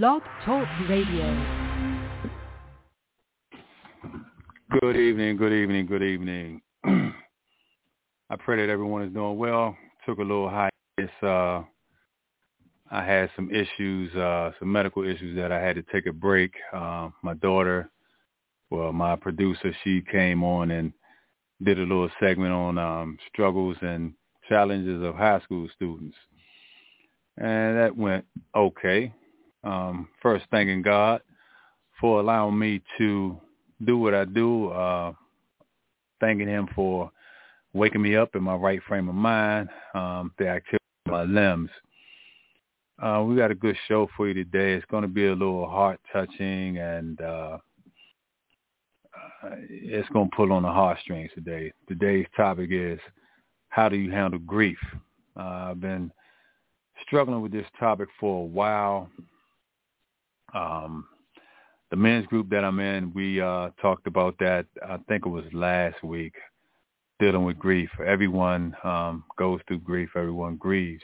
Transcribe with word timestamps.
Blog 0.00 0.22
Talk 0.46 0.66
Radio. 0.88 1.36
Good 4.80 4.96
evening, 4.96 5.36
good 5.36 5.52
evening, 5.52 5.84
good 5.84 6.02
evening. 6.02 6.62
I 6.84 8.36
pray 8.38 8.56
that 8.56 8.72
everyone 8.72 9.02
is 9.02 9.12
doing 9.12 9.36
well. 9.36 9.76
Took 10.06 10.16
a 10.16 10.22
little 10.22 10.48
hiatus. 10.48 11.14
Uh, 11.22 11.64
I 12.90 13.04
had 13.04 13.28
some 13.36 13.50
issues, 13.50 14.14
uh, 14.14 14.52
some 14.58 14.72
medical 14.72 15.04
issues 15.04 15.36
that 15.36 15.52
I 15.52 15.60
had 15.60 15.76
to 15.76 15.82
take 15.92 16.06
a 16.06 16.12
break. 16.12 16.54
Uh, 16.72 17.10
my 17.22 17.34
daughter, 17.34 17.90
well, 18.70 18.94
my 18.94 19.14
producer, 19.14 19.76
she 19.84 20.00
came 20.10 20.42
on 20.42 20.70
and 20.70 20.94
did 21.62 21.78
a 21.78 21.82
little 21.82 22.08
segment 22.18 22.54
on 22.54 22.78
um, 22.78 23.18
struggles 23.30 23.76
and 23.82 24.14
challenges 24.48 25.02
of 25.02 25.16
high 25.16 25.40
school 25.40 25.68
students. 25.76 26.16
And 27.36 27.76
that 27.76 27.94
went 27.94 28.24
okay. 28.56 29.12
Um, 29.64 30.08
first, 30.20 30.44
thanking 30.50 30.82
God 30.82 31.20
for 32.00 32.20
allowing 32.20 32.58
me 32.58 32.82
to 32.98 33.40
do 33.84 33.98
what 33.98 34.14
I 34.14 34.24
do. 34.24 34.68
Uh, 34.70 35.12
thanking 36.20 36.48
him 36.48 36.68
for 36.74 37.10
waking 37.72 38.02
me 38.02 38.16
up 38.16 38.34
in 38.34 38.42
my 38.42 38.54
right 38.54 38.80
frame 38.86 39.08
of 39.08 39.14
mind, 39.14 39.68
um, 39.94 40.32
the 40.38 40.48
activity 40.48 40.78
of 41.06 41.12
my 41.12 41.22
limbs. 41.24 41.70
Uh, 43.02 43.24
we 43.26 43.34
got 43.34 43.50
a 43.50 43.54
good 43.54 43.76
show 43.88 44.08
for 44.16 44.28
you 44.28 44.34
today. 44.34 44.74
It's 44.74 44.86
going 44.86 45.02
to 45.02 45.08
be 45.08 45.26
a 45.26 45.32
little 45.32 45.68
heart 45.68 46.00
touching 46.12 46.78
and 46.78 47.20
uh, 47.20 47.58
it's 49.68 50.08
going 50.10 50.30
to 50.30 50.36
pull 50.36 50.52
on 50.52 50.62
the 50.62 50.70
heartstrings 50.70 51.30
today. 51.34 51.72
Today's 51.88 52.26
topic 52.36 52.68
is 52.70 53.00
how 53.70 53.88
do 53.88 53.96
you 53.96 54.10
handle 54.10 54.38
grief? 54.40 54.78
Uh, 55.36 55.70
I've 55.70 55.80
been 55.80 56.12
struggling 57.06 57.40
with 57.40 57.52
this 57.52 57.66
topic 57.80 58.08
for 58.20 58.42
a 58.42 58.46
while. 58.46 59.10
Um, 60.54 61.06
the 61.90 61.96
men's 61.96 62.26
group 62.26 62.48
that 62.50 62.64
I'm 62.64 62.80
in, 62.80 63.12
we 63.12 63.40
uh, 63.40 63.70
talked 63.80 64.06
about 64.06 64.36
that. 64.38 64.66
I 64.82 64.96
think 65.08 65.26
it 65.26 65.28
was 65.28 65.44
last 65.52 66.02
week, 66.02 66.34
dealing 67.20 67.44
with 67.44 67.58
grief. 67.58 67.90
Everyone 68.04 68.74
um, 68.82 69.24
goes 69.38 69.60
through 69.68 69.80
grief. 69.80 70.10
Everyone 70.16 70.56
grieves, 70.56 71.02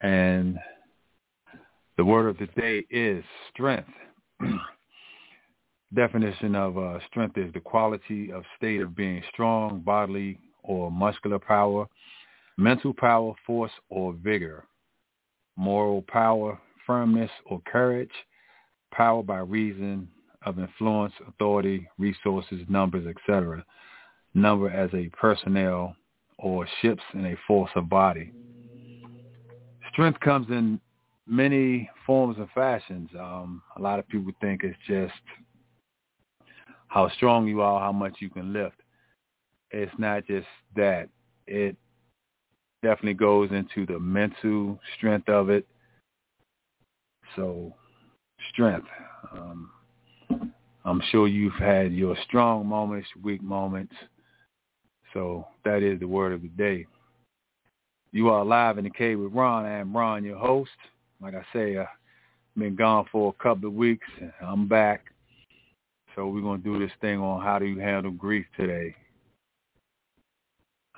and 0.00 0.58
the 1.96 2.04
word 2.04 2.28
of 2.28 2.38
the 2.38 2.46
day 2.60 2.84
is 2.88 3.24
strength. 3.52 3.90
Definition 5.94 6.54
of 6.54 6.78
uh, 6.78 6.98
strength 7.08 7.36
is 7.36 7.52
the 7.52 7.60
quality 7.60 8.32
of 8.32 8.44
state 8.56 8.80
of 8.80 8.96
being 8.96 9.22
strong, 9.32 9.80
bodily 9.80 10.38
or 10.62 10.90
muscular 10.90 11.38
power, 11.38 11.86
mental 12.56 12.92
power, 12.94 13.34
force 13.46 13.72
or 13.90 14.12
vigor, 14.12 14.66
moral 15.56 16.02
power, 16.02 16.58
firmness 16.86 17.30
or 17.46 17.60
courage, 17.66 18.12
power 18.92 19.22
by 19.22 19.38
reason 19.38 20.08
of 20.44 20.58
influence, 20.58 21.12
authority, 21.26 21.88
resources, 21.98 22.60
numbers, 22.68 23.06
etc. 23.06 23.64
Number 24.34 24.70
as 24.70 24.90
a 24.94 25.08
personnel 25.10 25.96
or 26.38 26.66
ships 26.82 27.02
in 27.14 27.26
a 27.26 27.36
force 27.46 27.70
of 27.76 27.88
body. 27.88 28.32
Strength 29.92 30.20
comes 30.20 30.48
in 30.50 30.80
many 31.26 31.88
forms 32.06 32.36
and 32.38 32.48
fashions. 32.54 33.08
Um, 33.18 33.62
a 33.76 33.80
lot 33.80 33.98
of 33.98 34.08
people 34.08 34.32
think 34.40 34.62
it's 34.64 34.78
just 34.86 35.14
how 36.88 37.08
strong 37.10 37.46
you 37.46 37.60
are, 37.60 37.80
how 37.80 37.92
much 37.92 38.16
you 38.18 38.30
can 38.30 38.52
lift. 38.52 38.76
It's 39.70 39.92
not 39.98 40.26
just 40.26 40.46
that. 40.76 41.08
It 41.46 41.76
definitely 42.82 43.14
goes 43.14 43.50
into 43.50 43.86
the 43.86 43.98
mental 43.98 44.78
strength 44.96 45.28
of 45.28 45.50
it. 45.50 45.66
So 47.36 47.74
strength. 48.52 48.86
Um, 49.32 49.70
I'm 50.84 51.02
sure 51.10 51.28
you've 51.28 51.54
had 51.54 51.92
your 51.92 52.16
strong 52.26 52.66
moments, 52.66 53.08
weak 53.22 53.42
moments. 53.42 53.94
So 55.12 55.46
that 55.64 55.82
is 55.82 56.00
the 56.00 56.08
word 56.08 56.32
of 56.32 56.42
the 56.42 56.48
day. 56.48 56.86
You 58.12 58.28
are 58.28 58.44
live 58.44 58.78
in 58.78 58.84
the 58.84 58.90
cave 58.90 59.18
with 59.18 59.32
Ron. 59.32 59.64
I 59.64 59.78
am 59.78 59.96
Ron, 59.96 60.24
your 60.24 60.38
host. 60.38 60.70
Like 61.20 61.34
I 61.34 61.44
say, 61.52 61.78
I've 61.78 61.86
been 62.56 62.76
gone 62.76 63.06
for 63.10 63.30
a 63.30 63.42
couple 63.42 63.68
of 63.68 63.74
weeks. 63.74 64.06
I'm 64.42 64.68
back. 64.68 65.06
So 66.14 66.28
we're 66.28 66.42
going 66.42 66.62
to 66.62 66.72
do 66.72 66.78
this 66.78 66.94
thing 67.00 67.18
on 67.18 67.42
how 67.42 67.58
do 67.58 67.64
you 67.64 67.80
handle 67.80 68.12
grief 68.12 68.46
today. 68.56 68.94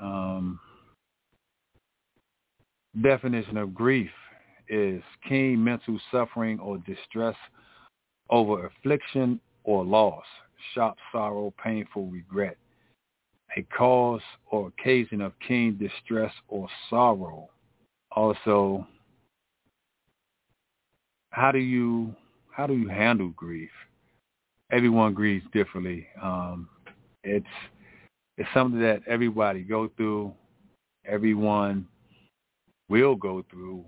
Um, 0.01 0.61
definition 3.03 3.57
of 3.57 3.75
grief 3.75 4.11
is 4.69 5.03
keen 5.29 5.63
mental 5.63 5.99
suffering 6.11 6.59
or 6.61 6.79
distress 6.79 7.37
over 8.31 8.67
affliction 8.67 9.41
or 9.65 9.85
loss, 9.85 10.25
sharp 10.75 10.97
sorrow, 11.13 11.53
painful 11.63 12.07
regret, 12.07 12.57
a 13.57 13.63
cause 13.63 14.23
or 14.51 14.69
occasion 14.69 15.21
of 15.21 15.33
keen 15.47 15.79
distress 15.79 16.33
or 16.49 16.69
sorrow. 16.91 17.49
Also, 18.13 18.87
how 21.31 21.53
do 21.53 21.59
you 21.59 22.15
how 22.51 22.67
do 22.67 22.75
you 22.75 22.89
handle 22.89 23.29
grief? 23.31 23.71
everyone 24.71 25.15
grieves 25.15 25.45
differently. 25.53 26.07
Um, 26.21 26.69
it's 27.25 27.47
it's 28.37 28.49
something 28.53 28.81
that 28.81 29.01
everybody 29.07 29.63
go 29.63 29.91
through. 29.97 30.33
Everyone 31.07 31.87
will 32.89 33.15
go 33.15 33.45
through 33.51 33.85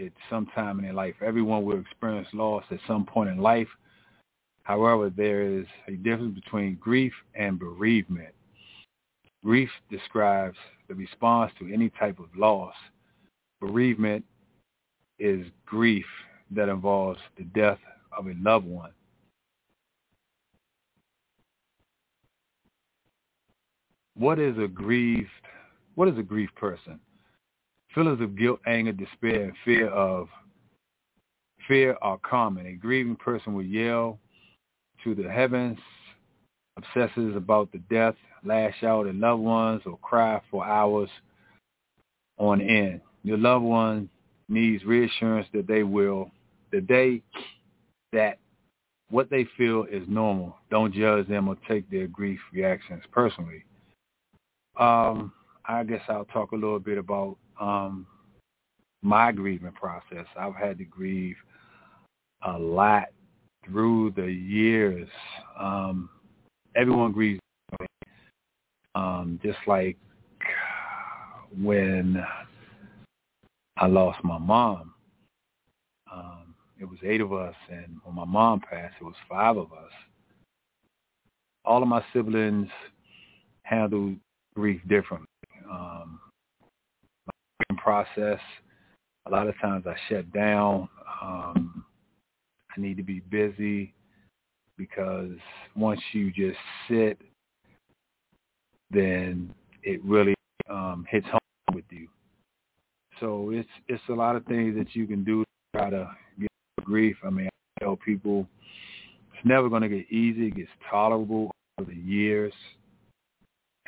it 0.00 0.12
sometime 0.28 0.78
in 0.78 0.84
their 0.84 0.94
life. 0.94 1.14
Everyone 1.24 1.64
will 1.64 1.80
experience 1.80 2.28
loss 2.32 2.64
at 2.70 2.78
some 2.86 3.04
point 3.04 3.30
in 3.30 3.38
life. 3.38 3.68
However, 4.62 5.10
there 5.10 5.42
is 5.42 5.66
a 5.88 5.92
difference 5.92 6.34
between 6.34 6.76
grief 6.76 7.12
and 7.34 7.58
bereavement. 7.58 8.34
Grief 9.44 9.70
describes 9.90 10.56
the 10.88 10.94
response 10.94 11.52
to 11.58 11.72
any 11.72 11.90
type 11.90 12.18
of 12.18 12.26
loss. 12.36 12.74
Bereavement 13.60 14.24
is 15.18 15.46
grief 15.66 16.06
that 16.50 16.68
involves 16.68 17.20
the 17.36 17.44
death 17.44 17.78
of 18.16 18.26
a 18.26 18.34
loved 18.40 18.66
one. 18.66 18.92
what 24.20 24.38
is 24.38 24.56
a 24.58 24.68
grieved, 24.68 25.28
what 25.94 26.06
is 26.06 26.18
a 26.18 26.22
grieved 26.22 26.54
person? 26.54 27.00
Feelings 27.94 28.20
of 28.20 28.36
guilt, 28.36 28.60
anger, 28.66 28.92
despair, 28.92 29.44
and 29.44 29.52
fear 29.64 29.88
of 29.88 30.28
fear 31.66 31.96
are 32.02 32.18
common. 32.18 32.66
A 32.66 32.72
grieving 32.72 33.16
person 33.16 33.54
will 33.54 33.64
yell 33.64 34.18
to 35.04 35.14
the 35.14 35.28
heavens, 35.28 35.78
obsesses 36.76 37.34
about 37.36 37.70
the 37.72 37.78
death, 37.90 38.14
lash 38.44 38.82
out 38.82 39.06
at 39.06 39.14
loved 39.14 39.42
ones, 39.42 39.82
or 39.86 39.98
cry 39.98 40.40
for 40.50 40.64
hours 40.64 41.10
on 42.38 42.60
end. 42.60 43.00
Your 43.22 43.38
loved 43.38 43.64
one 43.64 44.08
needs 44.48 44.84
reassurance 44.84 45.46
that 45.52 45.66
they 45.66 45.82
will, 45.82 46.30
that 46.72 46.86
they, 46.88 47.22
that 48.12 48.38
what 49.10 49.30
they 49.30 49.46
feel 49.56 49.86
is 49.90 50.02
normal. 50.08 50.56
Don't 50.70 50.94
judge 50.94 51.28
them 51.28 51.48
or 51.48 51.56
take 51.68 51.88
their 51.90 52.06
grief 52.06 52.40
reactions 52.52 53.02
personally. 53.12 53.64
Um, 54.78 55.32
I 55.66 55.84
guess 55.84 56.02
I'll 56.08 56.24
talk 56.26 56.52
a 56.52 56.56
little 56.56 56.78
bit 56.78 56.98
about 56.98 57.36
um, 57.60 58.06
my 59.02 59.32
grieving 59.32 59.72
process. 59.72 60.26
I've 60.38 60.56
had 60.56 60.78
to 60.78 60.84
grieve 60.84 61.36
a 62.42 62.58
lot 62.58 63.08
through 63.64 64.12
the 64.16 64.26
years. 64.26 65.08
Um, 65.58 66.08
everyone 66.74 67.12
grieves, 67.12 67.40
um, 68.94 69.38
just 69.42 69.58
like 69.66 69.96
when 71.62 72.24
I 73.76 73.86
lost 73.86 74.22
my 74.24 74.38
mom. 74.38 74.94
Um, 76.12 76.54
it 76.80 76.84
was 76.84 76.98
eight 77.04 77.20
of 77.20 77.32
us, 77.32 77.54
and 77.70 77.98
when 78.04 78.14
my 78.14 78.24
mom 78.24 78.60
passed, 78.60 78.94
it 79.00 79.04
was 79.04 79.14
five 79.28 79.56
of 79.56 79.72
us. 79.72 79.92
All 81.64 81.82
of 81.82 81.88
my 81.88 82.02
siblings 82.12 82.68
handled 83.62 84.16
grief 84.54 84.80
differently. 84.88 85.29
Process. 87.90 88.38
A 89.26 89.30
lot 89.30 89.48
of 89.48 89.58
times 89.60 89.84
I 89.84 89.96
shut 90.08 90.32
down. 90.32 90.88
Um, 91.20 91.84
I 92.70 92.80
need 92.80 92.96
to 92.98 93.02
be 93.02 93.18
busy 93.18 93.92
because 94.78 95.32
once 95.74 96.00
you 96.12 96.30
just 96.30 96.56
sit, 96.88 97.20
then 98.92 99.52
it 99.82 100.00
really 100.04 100.36
um, 100.68 101.04
hits 101.10 101.26
home 101.26 101.74
with 101.74 101.84
you. 101.90 102.06
So 103.18 103.50
it's 103.50 103.68
it's 103.88 104.02
a 104.08 104.12
lot 104.12 104.36
of 104.36 104.44
things 104.46 104.76
that 104.76 104.94
you 104.94 105.08
can 105.08 105.24
do 105.24 105.42
to 105.42 105.78
try 105.78 105.90
to 105.90 106.08
get 106.38 106.48
grief. 106.84 107.16
I 107.26 107.30
mean, 107.30 107.48
I 107.48 107.84
tell 107.84 107.96
people 107.96 108.46
it's 109.34 109.44
never 109.44 109.68
going 109.68 109.82
to 109.82 109.88
get 109.88 110.08
easy. 110.12 110.46
It 110.46 110.54
gets 110.54 110.70
tolerable 110.88 111.50
over 111.80 111.90
the 111.90 111.96
years. 111.96 112.52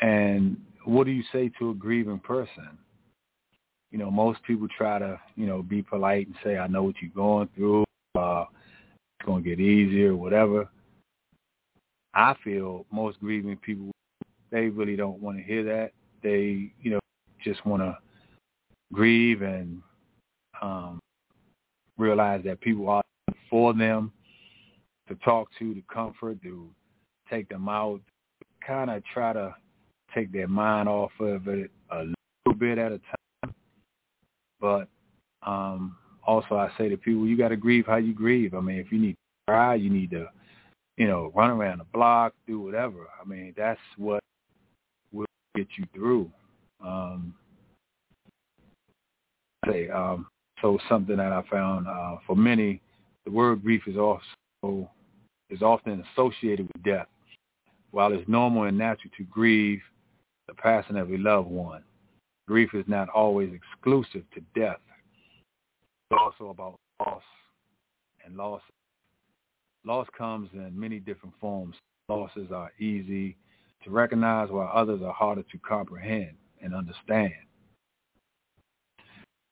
And 0.01 0.57
what 0.87 1.05
do 1.05 1.13
you 1.13 1.23
say 1.33 1.53
to 1.61 1.71
a 1.71 1.75
grieving 1.75 2.19
person? 2.19 2.79
You 3.93 3.99
know, 3.99 4.11
most 4.11 4.43
people 4.43 4.67
try 4.77 4.99
to, 4.99 5.21
you 5.37 5.47
know, 5.47 5.63
be 5.63 5.83
polite 5.83 6.27
and 6.27 6.37
say, 6.43 6.57
I 6.57 6.67
know 6.67 6.83
what 6.83 6.97
you're 7.01 7.11
going 7.15 7.49
through. 7.55 7.85
Uh, 8.15 8.47
it's 9.19 9.27
going 9.27 9.45
to 9.45 9.49
get 9.49 9.61
easier, 9.61 10.17
whatever. 10.17 10.69
I 12.15 12.35
feel 12.43 12.87
most 12.91 13.21
grieving 13.21 13.57
people, 13.59 13.91
they 14.51 14.69
really 14.69 14.97
don't 14.97 15.21
want 15.21 15.37
to 15.37 15.43
hear 15.45 15.63
that. 15.65 15.93
They, 16.23 16.73
you 16.81 16.91
know, 16.91 17.01
just 17.45 17.65
want 17.67 17.83
to 17.83 17.99
grieve 18.93 19.43
and 19.43 19.83
um, 20.61 20.99
realize 21.99 22.43
that 22.45 22.61
people 22.61 22.89
are 22.89 23.03
for 23.51 23.75
them 23.75 24.13
to 25.09 25.15
talk 25.17 25.49
to, 25.59 25.75
to 25.75 25.83
comfort, 25.93 26.43
to 26.43 26.69
take 27.31 27.49
them 27.49 27.69
out, 27.69 28.01
kind 28.67 28.91
of 28.91 29.03
try 29.13 29.33
to 29.33 29.55
take 30.15 30.33
their 30.33 30.49
mind 30.49 30.89
off 30.89 31.13
of 31.21 31.49
it 31.49 31.71
a 31.91 31.99
little 31.99 32.59
bit 32.59 32.79
at 32.79 32.93
a 32.93 32.99
time. 32.99 33.17
But 34.63 34.89
um, 35.45 35.97
also 36.25 36.55
I 36.55 36.71
say 36.79 36.89
to 36.89 36.97
people, 36.97 37.27
you 37.27 37.37
got 37.37 37.49
to 37.49 37.57
grieve 37.57 37.85
how 37.87 37.97
you 37.97 38.15
grieve. 38.15 38.55
I 38.55 38.61
mean, 38.61 38.79
if 38.79 38.93
you 38.93 38.99
need 38.99 39.13
to 39.13 39.53
cry, 39.53 39.75
you 39.75 39.91
need 39.91 40.13
to, 40.13 40.29
you 40.97 41.09
know, 41.09 41.33
run 41.35 41.51
around 41.51 41.79
the 41.79 41.87
block, 41.93 42.33
do 42.47 42.61
whatever. 42.61 43.09
I 43.21 43.29
mean, 43.29 43.53
that's 43.57 43.81
what 43.99 44.23
will 45.13 45.27
get 45.57 45.67
you 45.77 45.85
through. 45.93 46.31
Um, 46.83 47.35
say, 49.67 49.89
um, 49.91 50.29
so 50.61 50.79
something 50.89 51.17
that 51.17 51.33
I 51.33 51.43
found 51.51 51.89
uh, 51.89 52.17
for 52.25 52.37
many, 52.37 52.81
the 53.25 53.33
word 53.33 53.63
grief 53.63 53.83
is 53.87 53.97
also 53.97 54.89
is 55.51 55.61
often 55.61 56.05
associated 56.13 56.69
with 56.73 56.83
death. 56.85 57.09
While 57.91 58.13
it's 58.13 58.27
normal 58.29 58.65
and 58.65 58.79
natural 58.79 59.11
to 59.19 59.25
grieve 59.25 59.81
the 60.47 60.55
passing 60.55 60.97
of 60.97 61.11
a 61.11 61.19
loved 61.19 61.51
one, 61.51 61.83
grief 62.47 62.71
is 62.75 62.85
not 62.87 63.09
always 63.09 63.51
exclusive 63.53 64.25
to 64.35 64.41
death. 64.59 64.81
It's 66.11 66.21
also 66.21 66.51
about 66.51 66.79
loss 67.01 67.23
and 68.25 68.37
loss. 68.37 68.63
Loss 69.85 70.09
comes 70.17 70.49
in 70.53 70.79
many 70.79 70.99
different 70.99 71.35
forms. 71.41 71.77
Losses 72.09 72.51
are 72.53 72.71
easy 72.79 73.37
to 73.85 73.91
recognize 73.91 74.51
while 74.51 74.71
others 74.73 75.01
are 75.03 75.13
harder 75.13 75.43
to 75.43 75.59
comprehend 75.59 76.35
and 76.61 76.75
understand. 76.75 77.33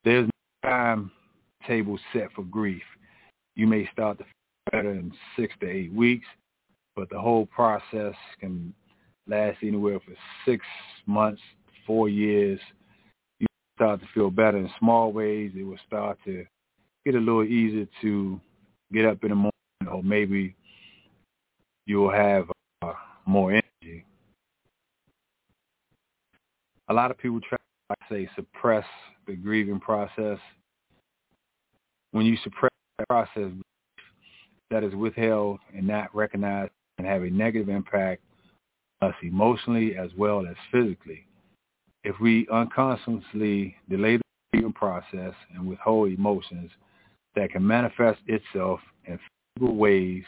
There's 0.04 0.28
no 0.62 0.70
time 0.70 1.10
table 1.66 1.98
set 2.12 2.32
for 2.34 2.42
grief. 2.44 2.82
You 3.56 3.66
may 3.66 3.88
start 3.92 4.18
to 4.18 4.24
feel 4.24 4.32
better 4.72 4.92
in 4.92 5.12
six 5.36 5.52
to 5.60 5.68
eight 5.68 5.92
weeks, 5.92 6.26
but 6.96 7.10
the 7.10 7.20
whole 7.20 7.46
process 7.46 8.14
can 8.40 8.72
last 9.26 9.58
anywhere 9.62 10.00
for 10.00 10.12
six 10.44 10.64
months, 11.06 11.40
four 11.86 12.08
years. 12.08 12.60
Start 13.80 14.00
to 14.02 14.06
feel 14.12 14.28
better 14.28 14.58
in 14.58 14.68
small 14.78 15.10
ways. 15.10 15.52
It 15.56 15.62
will 15.62 15.78
start 15.86 16.18
to 16.26 16.44
get 17.06 17.14
a 17.14 17.18
little 17.18 17.44
easier 17.44 17.86
to 18.02 18.38
get 18.92 19.06
up 19.06 19.24
in 19.24 19.30
the 19.30 19.34
morning, 19.34 19.52
or 19.90 20.02
maybe 20.02 20.54
you'll 21.86 22.12
have 22.12 22.44
uh, 22.82 22.92
more 23.24 23.52
energy. 23.52 24.04
A 26.90 26.92
lot 26.92 27.10
of 27.10 27.16
people 27.16 27.40
try 27.40 27.56
to 27.88 27.96
say 28.10 28.28
suppress 28.36 28.84
the 29.26 29.32
grieving 29.34 29.80
process. 29.80 30.38
When 32.12 32.26
you 32.26 32.36
suppress 32.44 32.72
that 32.98 33.08
process, 33.08 33.50
that 34.70 34.84
is 34.84 34.94
withheld 34.94 35.58
and 35.74 35.86
not 35.86 36.14
recognized 36.14 36.72
and 36.98 37.06
have 37.06 37.22
a 37.22 37.30
negative 37.30 37.70
impact 37.70 38.20
us 39.00 39.14
emotionally 39.22 39.96
as 39.96 40.10
well 40.18 40.46
as 40.46 40.54
physically. 40.70 41.24
If 42.04 42.18
we 42.20 42.46
unconsciously 42.50 43.76
delay 43.88 44.16
the 44.16 44.22
grieving 44.52 44.72
process 44.72 45.34
and 45.54 45.66
withhold 45.66 46.10
emotions 46.10 46.70
that 47.36 47.50
can 47.50 47.66
manifest 47.66 48.20
itself 48.26 48.80
in 49.04 49.18
physical 49.54 49.76
ways 49.76 50.24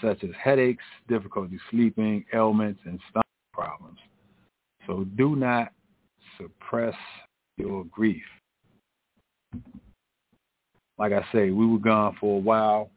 such 0.00 0.22
as 0.24 0.30
headaches, 0.42 0.84
difficulty 1.08 1.58
sleeping, 1.70 2.24
ailments, 2.34 2.80
and 2.84 2.98
stomach 3.10 3.26
problems. 3.52 3.98
So 4.86 5.04
do 5.16 5.36
not 5.36 5.72
suppress 6.38 6.94
your 7.56 7.84
grief. 7.84 8.22
Like 10.98 11.12
I 11.12 11.24
say, 11.32 11.50
we 11.50 11.66
were 11.66 11.78
gone 11.78 12.16
for 12.20 12.36
a 12.36 12.40
while. 12.40 12.90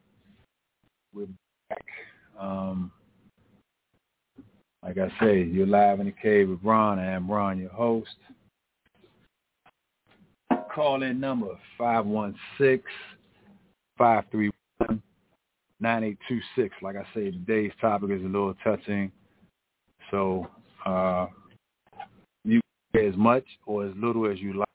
We're 1.14 1.28
back. 1.70 1.86
Um, 2.40 2.92
like 4.86 5.00
I 5.00 5.10
say, 5.20 5.42
you're 5.42 5.66
live 5.66 6.00
in 6.00 6.06
the 6.06 6.12
cave 6.12 6.48
with 6.48 6.60
Ron. 6.64 7.00
I 7.00 7.12
am 7.12 7.30
Ron, 7.30 7.58
your 7.58 7.72
host. 7.72 8.16
Call 10.74 11.02
in 11.02 11.20
number 11.20 11.48
516 11.78 12.84
531 13.98 15.02
9826. 15.80 16.76
Like 16.84 16.98
I 16.98 17.04
say, 17.16 17.32
today's 17.32 17.72
topic 17.82 18.12
is 18.12 18.22
a 18.22 18.26
little 18.26 18.54
touching. 18.64 19.12
So 20.12 20.48
uh, 20.86 21.28
you 22.44 22.62
can 22.94 23.08
as 23.08 23.18
much 23.18 23.46
or 23.66 23.88
as 23.88 23.94
little 23.98 24.32
as 24.32 24.40
you 24.40 24.54
like. 24.54 24.66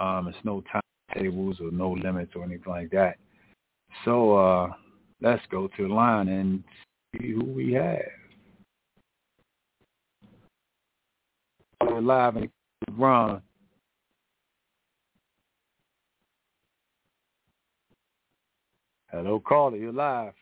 Um, 0.00 0.26
it's 0.26 0.38
no 0.42 0.64
timetables 1.12 1.58
or 1.60 1.70
no 1.70 1.92
limits 1.92 2.32
or 2.34 2.42
anything 2.42 2.72
like 2.72 2.90
that. 2.90 3.16
So 4.04 4.36
uh, 4.36 4.72
let's 5.20 5.42
go 5.50 5.68
to 5.68 5.88
the 5.88 5.94
line 5.94 6.28
and 6.28 6.64
see 7.12 7.32
who 7.32 7.44
we 7.44 7.72
have. 7.74 8.17
We're 11.98 12.04
live 12.04 12.36
and 12.36 12.48
Ron. 12.92 13.42
Hello, 19.10 19.40
caller. 19.40 19.76
You're 19.76 19.92
live. 19.92 20.32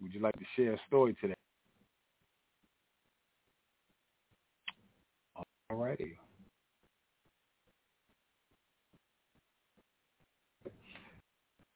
Would 0.00 0.14
you 0.14 0.20
like 0.20 0.32
to 0.32 0.44
share 0.56 0.72
a 0.72 0.78
story 0.86 1.14
today? 1.20 1.34
All 5.36 5.76
righty. 5.76 6.18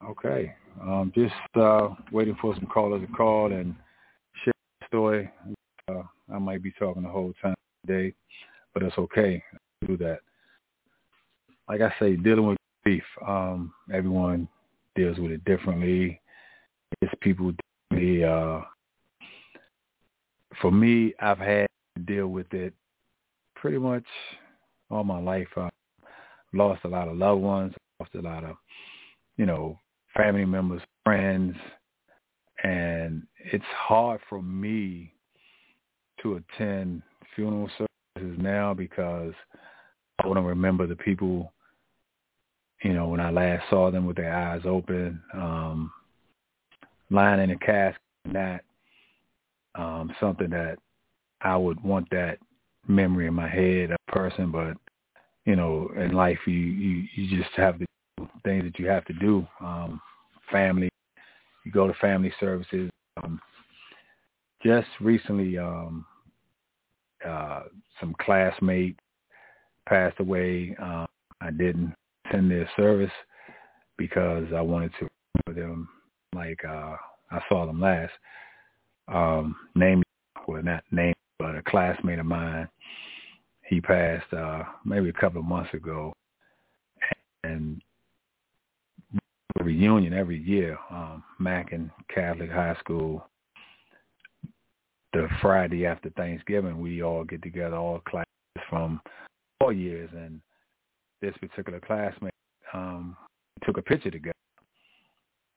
Okay. 0.08 0.54
Um, 0.81 1.12
just 1.14 1.34
uh, 1.54 1.90
waiting 2.12 2.38
for 2.40 2.54
some 2.54 2.64
callers 2.64 3.06
to 3.06 3.12
call 3.14 3.52
and 3.52 3.75
share 4.42 4.54
a 4.81 4.87
story. 4.87 5.31
Uh, 5.87 6.00
I 6.32 6.38
might 6.38 6.62
be 6.62 6.72
talking 6.78 7.02
the 7.02 7.10
whole 7.10 7.34
time 7.42 7.54
today, 7.87 8.14
but 8.76 8.82
it's 8.82 8.99
okay. 8.99 9.43
I 9.55 9.87
do 9.87 9.96
that. 9.96 10.19
Like 11.67 11.81
I 11.81 11.90
say, 11.99 12.14
dealing 12.14 12.46
with 12.46 12.58
grief, 12.84 13.02
um, 13.26 13.73
everyone 13.90 14.46
deals 14.94 15.17
with 15.17 15.31
it 15.31 15.43
differently. 15.46 16.20
It's 17.00 17.12
people 17.23 17.55
differently. 17.90 18.23
Uh, 18.23 18.61
for 20.61 20.71
me, 20.71 21.14
I've 21.21 21.38
had 21.38 21.66
to 21.97 22.02
deal 22.02 22.26
with 22.28 22.52
it 22.52 22.75
pretty 23.54 23.78
much 23.78 24.04
all 24.90 25.04
my 25.04 25.21
life. 25.21 25.49
I 25.56 25.71
lost 26.52 26.83
a 26.85 26.88
lot 26.88 27.09
of 27.09 27.16
loved 27.16 27.40
ones, 27.40 27.73
lost 27.99 28.14
a 28.14 28.21
lot 28.21 28.45
of, 28.45 28.56
you 29.38 29.47
know, 29.47 29.78
family 30.14 30.45
members, 30.45 30.83
friends, 31.02 31.56
and 32.62 33.23
it's 33.38 33.64
hard 33.75 34.21
for 34.28 34.42
me 34.42 35.14
to 36.23 36.35
attend 36.37 37.00
funeral 37.35 37.68
services 37.68 37.96
now 38.38 38.75
because 38.75 39.32
I 40.18 40.26
want 40.26 40.38
to 40.38 40.42
remember 40.42 40.87
the 40.87 40.96
people, 40.96 41.52
you 42.82 42.92
know, 42.92 43.08
when 43.08 43.20
I 43.20 43.30
last 43.30 43.64
saw 43.70 43.90
them 43.90 44.06
with 44.06 44.16
their 44.16 44.35
eyes 44.35 44.62
open, 44.64 45.20
um, 45.35 45.92
lying 47.11 47.40
in 47.40 47.50
a 47.50 47.58
casket, 47.58 48.00
not 48.25 48.61
um, 49.75 50.12
something 50.20 50.50
that 50.50 50.76
I 51.42 51.56
would 51.56 51.82
want 51.82 52.08
that 52.11 52.38
memory 52.88 53.26
in 53.26 53.35
my 53.35 53.49
head, 53.49 53.90
of 53.90 53.96
a 54.08 54.12
person, 54.12 54.50
but 54.50 54.76
you 55.44 55.54
know, 55.54 55.90
in 55.96 56.12
life 56.12 56.38
you 56.46 56.54
you, 56.54 57.04
you 57.14 57.42
just 57.42 57.54
have 57.56 57.78
the 57.78 57.87
things 58.44 58.64
that 58.64 58.78
you 58.78 58.87
have 58.87 59.04
to 59.06 59.12
do. 59.14 59.46
Um, 59.61 60.00
family, 60.50 60.88
you 61.64 61.73
go 61.73 61.87
to 61.87 61.94
family 61.94 62.32
services. 62.40 62.90
Um, 63.23 63.40
just 64.64 64.88
recently, 65.00 65.58
um, 65.58 66.04
uh, 67.26 67.64
some 68.00 68.15
classmates 68.21 68.99
passed 69.88 70.19
away. 70.21 70.76
Um, 70.81 71.07
I 71.41 71.50
didn't 71.50 71.95
attend 72.25 72.50
their 72.50 72.69
service 72.76 73.11
because 73.97 74.47
I 74.55 74.61
wanted 74.61 74.93
to 74.99 75.09
remember 75.47 75.69
them 75.69 75.88
like 76.35 76.61
uh, 76.65 76.97
I 77.31 77.41
saw 77.49 77.67
them 77.67 77.81
last. 77.81 78.12
Um, 79.09 79.57
name, 79.75 80.03
well, 80.47 80.62
not 80.62 80.85
name, 80.91 81.15
but 81.38 81.57
a 81.57 81.62
classmate 81.62 82.19
of 82.19 82.26
mine. 82.26 82.69
He 83.69 83.81
passed 83.81 84.33
uh, 84.33 84.62
maybe 84.85 85.09
a 85.09 85.12
couple 85.12 85.41
of 85.41 85.47
months 85.47 85.73
ago, 85.75 86.12
and 87.45 87.81
reunion 89.62 90.12
every 90.12 90.41
year, 90.41 90.79
um, 90.91 91.25
Mackin 91.38 91.91
Catholic 92.12 92.50
High 92.50 92.76
School. 92.81 93.26
The 95.12 95.28
Friday 95.40 95.86
after 95.86 96.10
Thanksgiving, 96.10 96.80
we 96.80 97.02
all 97.02 97.25
get 97.25 97.42
together, 97.42 97.76
all 97.76 98.00
classes 98.00 98.26
from 98.68 99.00
four 99.60 99.72
years, 99.72 100.10
and 100.14 100.40
this 101.22 101.34
particular 101.38 101.80
classmate 101.80 102.34
um, 102.75 103.16
took 103.64 103.78
a 103.78 103.82
picture 103.82 104.10
together. 104.10 104.32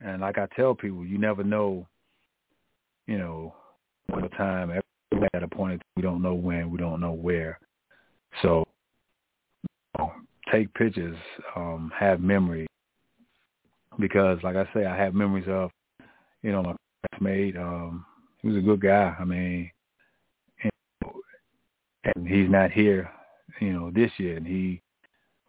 And 0.02 0.22
like 0.22 0.38
I 0.38 0.48
tell 0.56 0.76
people, 0.76 1.06
you 1.06 1.18
never 1.18 1.44
know, 1.44 1.88
you 3.08 3.18
know, 3.18 3.54
what 4.08 4.32
time 4.38 4.70
every 4.70 5.28
at 5.34 5.44
a 5.44 5.48
point 5.48 5.82
we 5.96 6.02
don't 6.02 6.22
know 6.22 6.34
when, 6.34 6.72
we 6.72 6.78
don't 6.78 7.02
know 7.02 7.12
where. 7.12 7.60
So 8.42 8.66
you 9.64 9.70
know, 9.98 10.12
take 10.52 10.74
pictures, 10.74 11.18
um, 11.56 11.92
have 11.98 12.22
memories, 12.22 12.68
Because 14.00 14.40
like 14.44 14.56
I 14.56 14.66
say, 14.74 14.86
I 14.86 14.96
have 14.96 15.14
memories 15.14 15.48
of, 15.48 15.72
you 16.42 16.52
know, 16.52 16.64
my 16.64 16.76
classmate, 17.10 17.58
um, 17.58 18.06
he 18.42 18.48
was 18.48 18.58
a 18.58 18.62
good 18.62 18.82
guy. 18.82 19.16
I 19.20 19.24
mean, 19.24 19.72
and, 20.64 20.72
and 22.04 22.28
he's 22.28 22.50
not 22.50 22.72
here, 22.72 23.10
you 23.60 23.74
know, 23.74 23.92
this 23.92 24.12
year, 24.18 24.38
and 24.38 24.48
he 24.48 24.82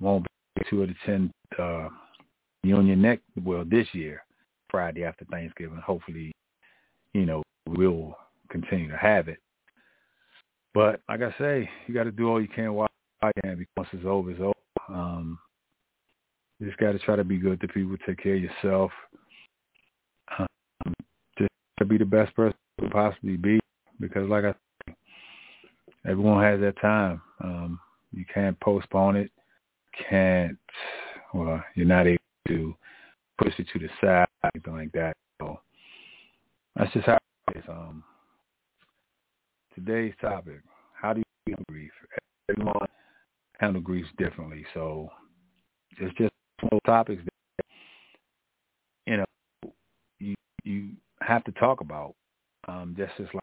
won't 0.00 0.24
be 0.24 0.62
able 0.72 0.86
to 0.86 0.92
attend 0.92 1.30
uh, 1.58 1.88
Union 2.62 3.02
Neck 3.02 3.20
well 3.44 3.64
this 3.64 3.86
year, 3.92 4.22
Friday 4.70 5.04
after 5.04 5.24
Thanksgiving. 5.26 5.78
Hopefully, 5.78 6.32
you 7.14 7.26
know, 7.26 7.42
we'll 7.68 8.16
continue 8.50 8.90
to 8.90 8.96
have 8.96 9.28
it. 9.28 9.38
But 10.74 11.00
like 11.08 11.22
I 11.22 11.34
say, 11.38 11.70
you 11.86 11.94
got 11.94 12.04
to 12.04 12.12
do 12.12 12.28
all 12.28 12.40
you 12.40 12.48
can 12.48 12.74
while 12.74 12.88
you 13.24 13.42
can 13.42 13.58
because 13.58 13.72
once 13.76 13.88
it's 13.92 14.06
over, 14.06 14.30
it's 14.30 14.40
over. 14.40 14.54
Um, 14.88 15.38
you 16.58 16.66
just 16.66 16.78
got 16.78 16.92
to 16.92 16.98
try 16.98 17.16
to 17.16 17.24
be 17.24 17.38
good 17.38 17.60
to 17.60 17.68
people, 17.68 17.96
take 18.06 18.22
care 18.22 18.36
of 18.36 18.42
yourself, 18.42 18.90
um, 20.38 20.46
just 21.38 21.50
to 21.78 21.84
be 21.84 21.98
the 21.98 22.04
best 22.04 22.34
person 22.36 22.56
can 22.80 22.90
possibly 22.90 23.36
be. 23.36 23.60
Because 24.00 24.28
like 24.28 24.44
I 24.44 24.54
everyone 26.06 26.42
has 26.42 26.60
that 26.60 26.80
time. 26.80 27.20
Um, 27.42 27.80
you 28.12 28.24
can't 28.32 28.58
postpone 28.60 29.16
it. 29.16 29.30
Can't. 30.08 30.58
Well, 31.34 31.62
you're 31.74 31.86
not 31.86 32.06
able 32.06 32.18
to 32.48 32.74
push 33.42 33.52
it 33.58 33.66
to 33.72 33.78
the 33.78 33.88
side, 34.00 34.26
anything 34.54 34.74
like 34.74 34.92
that. 34.92 35.16
So 35.40 35.60
that's 36.76 36.92
just 36.92 37.06
how 37.06 37.18
it 37.54 37.58
is. 37.58 37.64
Um, 37.68 38.02
today's 39.74 40.14
topic: 40.20 40.60
How 40.94 41.12
do 41.12 41.20
you 41.20 41.24
handle 41.46 41.64
grief? 41.68 41.90
Everyone 42.50 42.86
handle 43.58 43.82
grief 43.82 44.06
differently. 44.18 44.64
So 44.74 45.10
it's 45.98 46.16
just 46.16 46.32
small 46.60 46.80
topics 46.86 47.22
that 47.24 47.66
you 49.06 49.16
know 49.18 49.72
you 50.18 50.34
you 50.64 50.90
have 51.20 51.44
to 51.44 51.52
talk 51.52 51.80
about. 51.80 52.14
Um, 52.70 52.94
just 52.96 53.12
like 53.18 53.42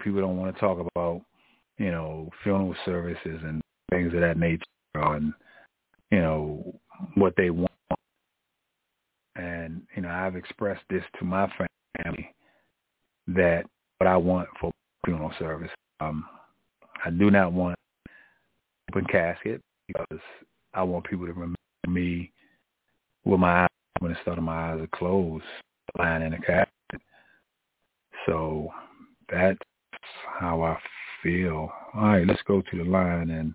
people 0.00 0.20
don't 0.20 0.36
want 0.36 0.54
to 0.54 0.60
talk 0.60 0.78
about, 0.78 1.22
you 1.78 1.90
know, 1.90 2.28
funeral 2.42 2.74
services 2.84 3.40
and 3.42 3.60
things 3.90 4.12
of 4.12 4.20
that 4.20 4.36
nature, 4.36 4.64
and 4.94 5.32
you 6.10 6.18
know 6.18 6.80
what 7.14 7.34
they 7.36 7.50
want. 7.50 7.70
And 9.36 9.82
you 9.94 10.02
know, 10.02 10.08
I've 10.08 10.36
expressed 10.36 10.82
this 10.90 11.04
to 11.18 11.24
my 11.24 11.50
family 11.96 12.34
that 13.28 13.64
what 13.98 14.08
I 14.08 14.16
want 14.16 14.48
for 14.60 14.72
funeral 15.04 15.32
service. 15.38 15.70
Um, 16.00 16.24
I 17.04 17.10
do 17.10 17.30
not 17.30 17.52
want 17.52 17.78
open 18.90 19.06
casket 19.06 19.60
because 19.86 20.20
I 20.72 20.82
want 20.82 21.06
people 21.06 21.26
to 21.26 21.32
remember 21.32 21.56
me 21.86 22.32
with 23.24 23.38
my 23.38 23.62
eyes 23.62 23.68
when 24.00 24.12
the 24.12 24.18
start 24.22 24.38
of 24.38 24.44
my 24.44 24.72
eyes 24.72 24.80
are 24.80 24.98
closed, 24.98 25.44
lying 25.98 26.22
in 26.22 26.34
a 26.34 26.40
casket. 26.40 26.73
So 28.26 28.68
that's 29.30 29.58
how 30.38 30.62
I 30.62 30.78
feel. 31.22 31.70
All 31.94 32.02
right, 32.02 32.26
let's 32.26 32.42
go 32.42 32.62
to 32.62 32.76
the 32.76 32.84
line 32.84 33.30
and 33.30 33.54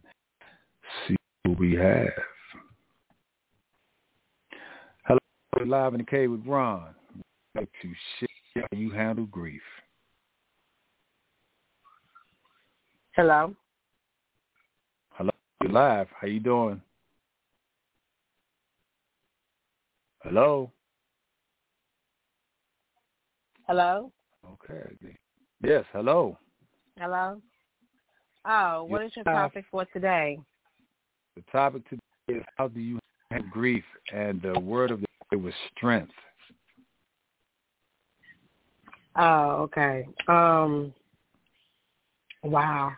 see 1.07 1.15
who 1.43 1.53
we 1.53 1.75
have. 1.75 2.09
Hello, 5.05 5.19
live 5.65 5.93
in 5.93 5.99
the 5.99 6.05
cave 6.05 6.31
with 6.31 6.45
Ron. 6.45 6.93
Like 7.55 7.69
to 7.81 7.91
share 8.19 8.67
how 8.71 8.77
you 8.77 8.91
handle 8.91 9.25
grief. 9.25 9.61
Hello. 13.15 13.55
Hello, 15.11 15.31
live. 15.67 16.07
How 16.19 16.27
you 16.27 16.39
doing? 16.39 16.81
Hello. 20.23 20.71
Hello. 23.67 24.11
Okay. 24.53 25.15
Yes. 25.62 25.86
Hello. 25.91 26.38
Hello. 26.98 27.41
Oh, 28.46 28.84
what 28.86 29.03
is 29.03 29.12
your 29.15 29.25
topic 29.25 29.65
for 29.70 29.86
today? 29.86 30.39
The 31.36 31.44
topic 31.51 31.88
today 31.89 32.00
is 32.29 32.44
how 32.58 32.68
do 32.70 32.79
you 32.79 33.00
handle 33.32 33.50
grief, 33.51 33.84
and 34.13 34.41
the 34.41 34.60
word 34.60 34.91
of 34.91 35.01
the 35.01 35.08
day 35.32 35.38
was 35.38 35.53
strength. 35.75 36.13
Oh, 39.15 39.63
okay. 39.63 40.08
Um. 40.27 40.94
Wow. 42.44 42.94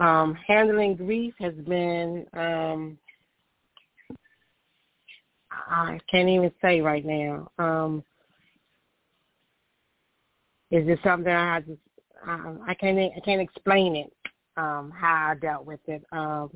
Um, 0.00 0.36
handling 0.46 0.96
grief 0.96 1.34
has 1.38 1.54
been 1.54 2.26
um, 2.34 2.98
I 5.68 5.98
can't 6.10 6.28
even 6.28 6.52
say 6.60 6.80
right 6.80 7.04
now. 7.04 7.50
Um, 7.58 8.04
is 10.70 10.88
it 10.88 10.98
something 11.04 11.32
I 11.32 11.60
just 11.60 11.80
um, 12.26 12.60
I 12.66 12.74
can't 12.74 12.98
I 12.98 13.20
can't 13.24 13.40
explain 13.40 13.96
it 13.96 14.12
um, 14.56 14.90
how 14.90 15.30
I 15.30 15.34
dealt 15.34 15.66
with 15.66 15.80
it. 15.86 16.02
Um, 16.12 16.50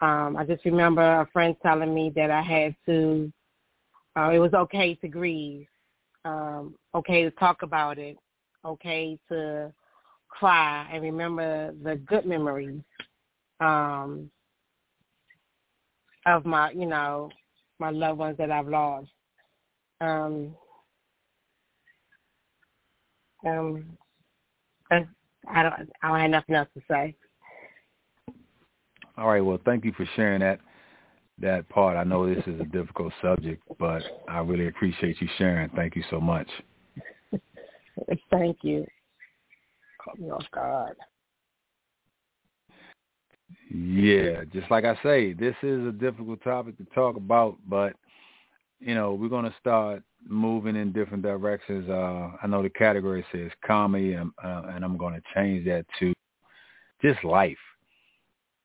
um, 0.00 0.36
I 0.36 0.44
just 0.44 0.64
remember 0.64 1.02
a 1.02 1.28
friend 1.32 1.54
telling 1.62 1.94
me 1.94 2.12
that 2.16 2.30
I 2.30 2.42
had 2.42 2.74
to. 2.86 3.32
Uh, 4.14 4.30
it 4.30 4.38
was 4.38 4.52
okay 4.52 4.94
to 4.96 5.08
grieve, 5.08 5.66
um, 6.26 6.74
okay 6.94 7.22
to 7.22 7.30
talk 7.30 7.62
about 7.62 7.98
it, 7.98 8.18
okay 8.64 9.18
to 9.30 9.72
cry 10.28 10.86
and 10.92 11.02
remember 11.02 11.72
the 11.82 11.96
good 11.96 12.26
memories 12.26 12.80
um, 13.60 14.30
of 16.26 16.44
my, 16.44 16.70
you 16.72 16.86
know, 16.86 17.30
my 17.78 17.90
loved 17.90 18.18
ones 18.18 18.36
that 18.38 18.50
I've 18.50 18.68
lost. 18.68 19.08
Um, 20.00 20.54
um, 23.46 23.84
I 24.90 25.62
don't, 25.62 25.90
I 26.02 26.08
don't 26.08 26.20
have 26.20 26.30
nothing 26.30 26.54
else 26.54 26.68
to 26.74 26.82
say. 26.90 27.14
All 29.16 29.28
right. 29.28 29.40
Well, 29.40 29.58
thank 29.64 29.84
you 29.84 29.92
for 29.92 30.08
sharing 30.16 30.40
that 30.40 30.60
that 31.38 31.68
part. 31.68 31.96
I 31.96 32.04
know 32.04 32.32
this 32.32 32.44
is 32.46 32.60
a 32.60 32.64
difficult 32.64 33.12
subject, 33.20 33.62
but 33.78 34.02
I 34.28 34.38
really 34.40 34.68
appreciate 34.68 35.20
you 35.20 35.28
sharing. 35.38 35.68
Thank 35.70 35.96
you 35.96 36.04
so 36.10 36.20
much. 36.20 36.48
thank 38.30 38.58
you. 38.62 38.86
Caught 40.02 40.18
me 40.18 40.30
off 40.30 40.44
guard. 40.52 40.96
Yeah, 43.74 44.44
just 44.52 44.70
like 44.70 44.84
I 44.84 44.98
say, 45.02 45.32
this 45.32 45.54
is 45.62 45.86
a 45.86 45.92
difficult 45.92 46.42
topic 46.42 46.76
to 46.78 46.84
talk 46.94 47.16
about, 47.16 47.56
but 47.66 47.94
you 48.80 48.94
know, 48.94 49.14
we're 49.14 49.28
going 49.28 49.44
to 49.44 49.54
start 49.60 50.02
moving 50.26 50.76
in 50.76 50.92
different 50.92 51.22
directions. 51.22 51.88
Uh, 51.88 52.30
I 52.42 52.46
know 52.46 52.62
the 52.62 52.70
category 52.70 53.24
says 53.32 53.50
comedy, 53.64 54.14
and, 54.14 54.30
uh, 54.42 54.62
and 54.68 54.84
I'm 54.84 54.96
going 54.96 55.14
to 55.14 55.22
change 55.34 55.66
that 55.66 55.84
to 55.98 56.12
just 57.02 57.22
life 57.24 57.58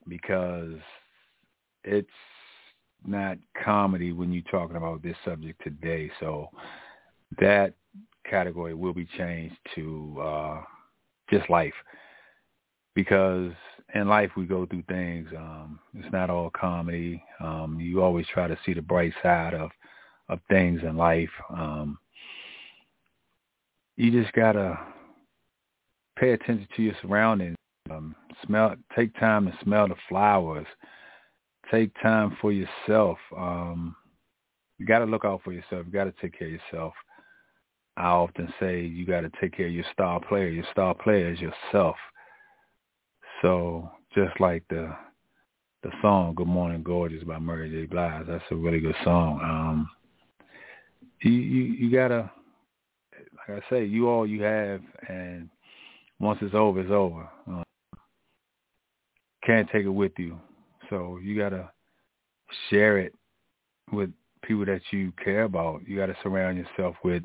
because 0.07 0.75
it's 1.83 2.07
not 3.05 3.37
comedy 3.63 4.11
when 4.11 4.31
you're 4.31 4.43
talking 4.43 4.75
about 4.75 5.01
this 5.01 5.15
subject 5.25 5.61
today. 5.63 6.11
So 6.19 6.49
that 7.39 7.73
category 8.29 8.73
will 8.73 8.93
be 8.93 9.07
changed 9.17 9.55
to 9.75 10.17
uh, 10.21 10.61
just 11.29 11.49
life 11.49 11.73
because 12.93 13.51
in 13.93 14.07
life 14.07 14.31
we 14.35 14.45
go 14.45 14.65
through 14.65 14.83
things. 14.89 15.29
Um, 15.35 15.79
it's 15.93 16.11
not 16.11 16.29
all 16.29 16.49
comedy. 16.49 17.23
Um, 17.39 17.77
you 17.79 18.03
always 18.03 18.25
try 18.33 18.47
to 18.47 18.57
see 18.65 18.73
the 18.73 18.81
bright 18.81 19.13
side 19.23 19.53
of 19.53 19.71
of 20.29 20.39
things 20.49 20.81
in 20.83 20.97
life. 20.97 21.29
Um, 21.49 21.97
you 23.95 24.11
just 24.11 24.33
gotta 24.33 24.77
pay 26.17 26.31
attention 26.31 26.67
to 26.75 26.81
your 26.81 26.95
surroundings. 27.01 27.55
Um, 27.89 28.15
smell, 28.45 28.75
take 28.95 29.17
time 29.19 29.45
to 29.45 29.57
smell 29.63 29.87
the 29.87 29.95
flowers. 30.09 30.67
Take 31.71 31.91
time 32.01 32.37
for 32.41 32.51
yourself. 32.51 33.17
Um, 33.35 33.95
you 34.77 34.85
got 34.85 34.99
to 34.99 35.05
look 35.05 35.25
out 35.25 35.41
for 35.43 35.51
yourself. 35.51 35.85
You 35.85 35.91
got 35.91 36.05
to 36.05 36.13
take 36.21 36.37
care 36.37 36.47
of 36.47 36.53
yourself. 36.53 36.93
I 37.97 38.07
often 38.07 38.53
say 38.59 38.81
you 38.81 39.05
got 39.05 39.21
to 39.21 39.31
take 39.41 39.57
care 39.57 39.67
of 39.67 39.73
your 39.73 39.85
star 39.91 40.19
player. 40.19 40.49
Your 40.49 40.65
star 40.71 40.93
player 40.93 41.31
is 41.31 41.39
yourself. 41.39 41.95
So 43.41 43.89
just 44.13 44.39
like 44.39 44.63
the 44.69 44.95
the 45.83 45.91
song 46.01 46.33
"Good 46.35 46.47
Morning 46.47 46.83
Gorgeous" 46.83 47.23
by 47.23 47.39
Mary 47.39 47.69
J. 47.69 47.85
Blige, 47.85 48.25
that's 48.27 48.43
a 48.51 48.55
really 48.55 48.79
good 48.79 48.95
song. 49.03 49.39
Um, 49.43 49.89
you 51.21 51.31
you 51.31 51.63
you 51.63 51.91
gotta, 51.91 52.29
like 53.47 53.63
I 53.63 53.69
say, 53.69 53.85
you 53.85 54.07
all 54.07 54.25
you 54.27 54.41
have, 54.43 54.81
and 55.07 55.49
once 56.19 56.39
it's 56.41 56.55
over, 56.55 56.81
it's 56.81 56.91
over. 56.91 57.27
Um, 57.47 57.63
can't 59.43 59.69
take 59.69 59.85
it 59.85 59.89
with 59.89 60.13
you, 60.17 60.39
so 60.89 61.19
you 61.21 61.37
gotta 61.37 61.71
share 62.69 62.97
it 62.97 63.13
with 63.91 64.11
people 64.41 64.65
that 64.65 64.81
you 64.91 65.11
care 65.23 65.43
about. 65.43 65.87
You 65.87 65.97
got 65.97 66.07
to 66.07 66.17
surround 66.23 66.57
yourself 66.57 66.95
with 67.03 67.23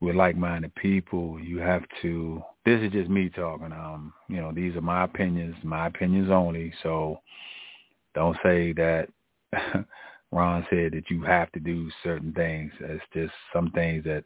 with 0.00 0.16
like-minded 0.16 0.74
people. 0.74 1.38
You 1.40 1.58
have 1.58 1.82
to. 2.02 2.42
This 2.64 2.80
is 2.80 2.92
just 2.92 3.10
me 3.10 3.30
talking. 3.30 3.72
Um, 3.72 4.12
you 4.28 4.36
know, 4.36 4.52
these 4.52 4.74
are 4.76 4.80
my 4.80 5.04
opinions, 5.04 5.54
my 5.62 5.86
opinions 5.86 6.30
only. 6.30 6.72
So 6.82 7.20
don't 8.14 8.36
say 8.42 8.72
that 8.72 9.08
Ron 10.34 10.66
said 10.68 10.92
that 10.92 11.10
you 11.10 11.22
have 11.22 11.52
to 11.52 11.60
do 11.60 11.88
certain 12.02 12.32
things. 12.32 12.72
It's 12.80 13.04
just 13.14 13.32
some 13.52 13.70
things 13.70 14.02
that 14.04 14.24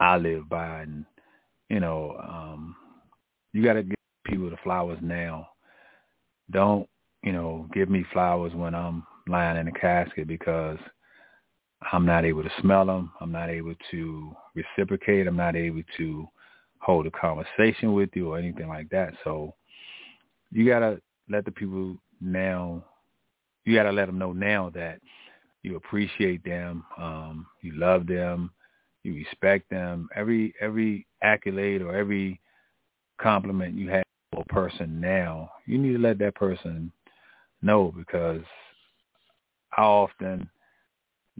I 0.00 0.16
live 0.16 0.48
by, 0.48 0.80
and 0.80 1.04
you 1.68 1.80
know, 1.80 2.16
um, 2.26 2.74
you 3.52 3.62
got 3.62 3.74
to 3.74 3.82
give 3.82 3.96
people 4.24 4.48
the 4.48 4.56
flowers 4.64 4.98
now. 5.02 5.48
Don't 6.50 6.88
you 7.22 7.32
know 7.32 7.68
give 7.74 7.90
me 7.90 8.06
flowers 8.10 8.54
when 8.54 8.74
I'm 8.74 9.06
lying 9.28 9.58
in 9.58 9.68
a 9.68 9.72
casket 9.72 10.26
because 10.26 10.78
I'm 11.92 12.06
not 12.06 12.24
able 12.24 12.42
to 12.42 12.52
smell 12.62 12.86
them. 12.86 13.12
I'm 13.20 13.32
not 13.32 13.50
able 13.50 13.74
to 13.90 14.34
reciprocate. 14.54 15.26
I'm 15.26 15.36
not 15.36 15.56
able 15.56 15.82
to 15.98 16.26
hold 16.78 17.06
a 17.06 17.10
conversation 17.10 17.92
with 17.92 18.10
you 18.14 18.32
or 18.32 18.38
anything 18.38 18.68
like 18.68 18.88
that. 18.90 19.12
So 19.24 19.54
you 20.50 20.66
gotta 20.66 21.02
let 21.28 21.44
the 21.44 21.50
people 21.50 21.98
now. 22.18 22.82
You 23.66 23.74
gotta 23.74 23.92
let 23.92 24.06
them 24.06 24.18
know 24.18 24.32
now 24.32 24.70
that 24.74 25.00
you 25.64 25.76
appreciate 25.76 26.44
them, 26.44 26.84
um, 26.98 27.46
you 27.62 27.72
love 27.72 28.06
them, 28.06 28.50
you 29.02 29.14
respect 29.14 29.68
them. 29.70 30.08
Every 30.14 30.54
every 30.60 31.06
accolade 31.22 31.82
or 31.82 31.96
every 31.96 32.38
compliment 33.20 33.74
you 33.74 33.88
have 33.88 34.04
for 34.30 34.42
a 34.42 34.52
person 34.52 35.00
now, 35.00 35.50
you 35.66 35.78
need 35.78 35.94
to 35.94 35.98
let 35.98 36.18
that 36.18 36.34
person 36.34 36.92
know 37.62 37.92
because 37.96 38.42
I 39.76 39.82
often 39.82 40.48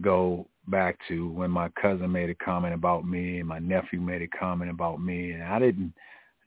go 0.00 0.48
back 0.68 0.98
to 1.08 1.28
when 1.28 1.50
my 1.50 1.68
cousin 1.80 2.10
made 2.10 2.30
a 2.30 2.34
comment 2.36 2.72
about 2.72 3.06
me 3.06 3.40
and 3.40 3.48
my 3.48 3.58
nephew 3.58 4.00
made 4.00 4.22
a 4.22 4.28
comment 4.28 4.70
about 4.70 5.00
me 5.00 5.32
and 5.32 5.42
I 5.42 5.58
didn't 5.58 5.92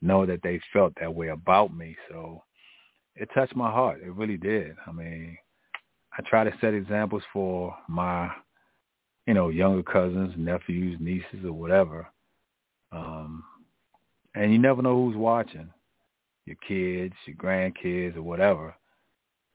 know 0.01 0.25
that 0.25 0.41
they 0.41 0.60
felt 0.74 0.93
that 1.00 1.13
way 1.13 1.27
about 1.27 1.75
me. 1.75 1.96
So 2.10 2.43
it 3.15 3.29
touched 3.36 3.55
my 3.55 3.72
heart. 3.72 4.01
It 4.03 4.12
really 4.13 4.38
did. 4.38 4.75
I 4.88 4.91
mean, 4.91 5.38
I 6.17 6.21
try 6.24 6.43
to 6.43 6.57
set 6.59 6.74
examples 6.74 7.24
for 7.31 7.75
my, 7.88 8.29
you 9.27 9.33
know, 9.33 9.50
younger 9.50 9.83
cousins, 9.83 10.33
nephews, 10.38 10.97
nieces, 11.00 11.45
or 11.45 11.53
whatever. 11.53 12.07
Um, 12.91 13.43
and 14.36 14.51
you 14.51 14.57
never 14.57 14.81
know 14.81 14.95
who's 14.95 15.15
watching, 15.15 15.69
your 16.45 16.55
kids, 16.67 17.13
your 17.25 17.36
grandkids, 17.36 18.15
or 18.15 18.24
whatever. 18.24 18.74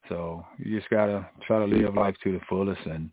So 0.08 0.44
you 0.58 0.76
just 0.78 0.90
gotta 0.90 1.28
try 1.46 1.58
to 1.58 1.64
live 1.64 1.94
life 1.94 2.16
to 2.22 2.32
the 2.32 2.40
fullest 2.48 2.84
and 2.86 3.10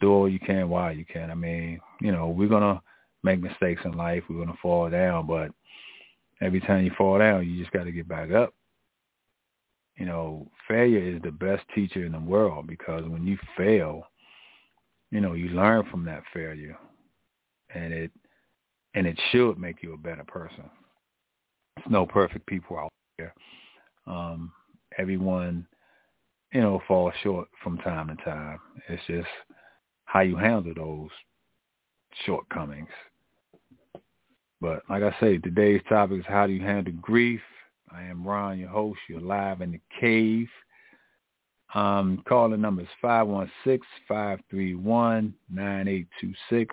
do 0.00 0.12
all 0.12 0.28
you 0.28 0.38
can 0.38 0.68
while 0.68 0.92
you 0.92 1.04
can. 1.04 1.30
I 1.30 1.34
mean, 1.34 1.80
you 2.00 2.12
know, 2.12 2.28
we're 2.28 2.48
gonna 2.48 2.80
make 3.22 3.40
mistakes 3.40 3.82
in 3.84 3.92
life. 3.92 4.22
We're 4.28 4.44
gonna 4.44 4.58
fall 4.60 4.90
down, 4.90 5.26
but 5.26 5.50
every 6.40 6.60
time 6.60 6.84
you 6.84 6.92
fall 6.96 7.18
down, 7.18 7.48
you 7.48 7.60
just 7.60 7.72
got 7.72 7.84
to 7.84 7.92
get 7.92 8.08
back 8.08 8.30
up 8.30 8.54
you 9.98 10.06
know, 10.06 10.48
failure 10.68 11.00
is 11.00 11.20
the 11.22 11.32
best 11.32 11.64
teacher 11.74 12.06
in 12.06 12.12
the 12.12 12.20
world 12.20 12.68
because 12.68 13.02
when 13.08 13.26
you 13.26 13.36
fail, 13.56 14.04
you 15.10 15.20
know, 15.20 15.32
you 15.32 15.48
learn 15.48 15.84
from 15.90 16.04
that 16.04 16.22
failure 16.32 16.78
and 17.74 17.92
it 17.92 18.12
and 18.94 19.06
it 19.06 19.18
should 19.30 19.58
make 19.58 19.82
you 19.82 19.92
a 19.92 19.98
better 19.98 20.24
person. 20.24 20.70
There's 21.76 21.90
no 21.90 22.06
perfect 22.06 22.46
people 22.46 22.78
out 22.78 22.92
there. 23.18 23.34
Um, 24.06 24.52
everyone, 24.96 25.66
you 26.52 26.60
know, 26.60 26.80
falls 26.88 27.12
short 27.22 27.48
from 27.62 27.78
time 27.78 28.08
to 28.08 28.24
time. 28.24 28.58
It's 28.88 29.02
just 29.06 29.28
how 30.04 30.20
you 30.20 30.36
handle 30.36 30.72
those 30.74 31.10
shortcomings. 32.24 32.88
But 34.60 34.82
like 34.88 35.02
I 35.02 35.14
say, 35.20 35.38
today's 35.38 35.82
topic 35.88 36.20
is 36.20 36.26
how 36.26 36.46
do 36.46 36.52
you 36.52 36.62
handle 36.62 36.94
grief 37.00 37.40
I 37.94 38.04
am 38.04 38.26
Ron, 38.26 38.58
your 38.58 38.68
host. 38.68 38.98
You're 39.08 39.20
live 39.20 39.60
in 39.60 39.72
the 39.72 39.80
cave. 40.00 40.48
Um, 41.74 42.22
calling 42.28 42.60
number 42.60 42.82
is 42.82 42.88
516-531-9826. 44.10 46.68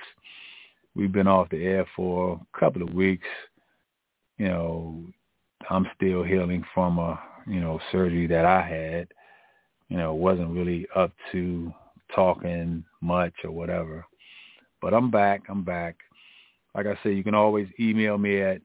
We've 0.95 1.11
been 1.11 1.27
off 1.27 1.49
the 1.49 1.63
air 1.63 1.85
for 1.95 2.41
a 2.41 2.59
couple 2.59 2.81
of 2.81 2.93
weeks. 2.93 3.27
You 4.37 4.47
know, 4.47 5.03
I'm 5.69 5.87
still 5.95 6.23
healing 6.23 6.63
from 6.73 6.99
a, 6.99 7.19
you 7.47 7.59
know, 7.59 7.79
surgery 7.91 8.27
that 8.27 8.45
I 8.45 8.61
had. 8.61 9.07
You 9.89 9.97
know, 9.97 10.13
wasn't 10.13 10.55
really 10.55 10.87
up 10.95 11.11
to 11.31 11.73
talking 12.13 12.83
much 13.01 13.33
or 13.43 13.51
whatever. 13.51 14.05
But 14.81 14.93
I'm 14.93 15.11
back. 15.11 15.43
I'm 15.49 15.63
back. 15.63 15.97
Like 16.73 16.87
I 16.87 16.97
said, 17.03 17.15
you 17.15 17.23
can 17.23 17.35
always 17.35 17.67
email 17.79 18.17
me 18.17 18.41
at 18.41 18.61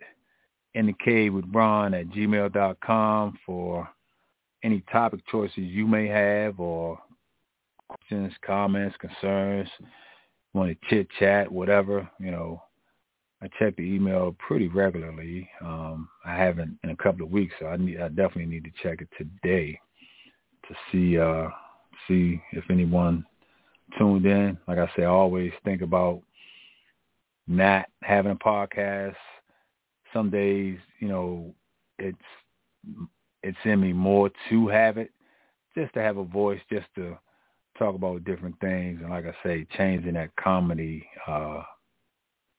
in 0.74 0.87
the 0.87 0.94
cave 1.04 1.35
with 1.35 1.44
Ron 1.52 1.94
at 1.94 2.09
gmail.com 2.09 3.38
for 3.44 3.88
any 4.62 4.83
topic 4.92 5.20
choices 5.30 5.59
you 5.59 5.87
may 5.87 6.06
have 6.06 6.61
or 6.61 6.98
questions, 7.88 8.33
comments, 8.44 8.96
concerns, 8.98 9.68
want 10.52 10.70
to 10.70 10.88
chit 10.88 11.09
chat, 11.18 11.50
whatever, 11.50 12.09
you 12.18 12.30
know, 12.30 12.62
I 13.42 13.48
check 13.59 13.76
the 13.76 13.83
email 13.83 14.37
pretty 14.38 14.68
regularly. 14.68 15.48
Um, 15.62 16.09
I 16.24 16.35
haven't 16.37 16.78
in 16.85 16.90
a 16.90 16.96
couple 16.96 17.24
of 17.24 17.33
weeks, 17.33 17.54
so 17.59 17.66
I 17.66 17.76
need 17.76 18.00
I 18.00 18.09
definitely 18.09 18.46
need 18.46 18.64
to 18.64 18.83
check 18.83 19.00
it 19.00 19.09
today 19.16 19.80
to 20.68 20.74
see 20.92 21.18
uh 21.18 21.48
see 22.06 22.40
if 22.52 22.64
anyone 22.70 23.24
tuned 23.98 24.26
in. 24.26 24.59
Like 24.68 24.78
I 24.78 24.90
say, 24.94 25.04
I 25.04 25.06
always 25.06 25.52
think 25.64 25.80
about 25.80 26.20
not 27.48 27.87
having 28.02 28.33
a 28.33 28.37
podcast 28.37 29.16
some 30.12 30.31
days, 30.31 30.79
you 30.99 31.09
know, 31.09 31.55
it's 31.99 32.18
it's 33.42 33.59
in 33.64 33.81
me 33.81 33.92
more 33.92 34.31
to 34.49 34.68
have 34.68 34.99
it, 34.99 35.11
just 35.77 35.92
to 35.94 36.01
have 36.01 36.16
a 36.16 36.25
voice, 36.25 36.61
just 36.70 36.87
to 36.96 37.18
talk 37.79 37.94
about 37.94 38.25
different 38.25 38.59
things, 38.61 39.01
and 39.01 39.11
like 39.11 39.25
I 39.27 39.35
say, 39.42 39.66
changing 39.77 40.14
that 40.14 40.35
comedy 40.37 41.07
uh, 41.27 41.62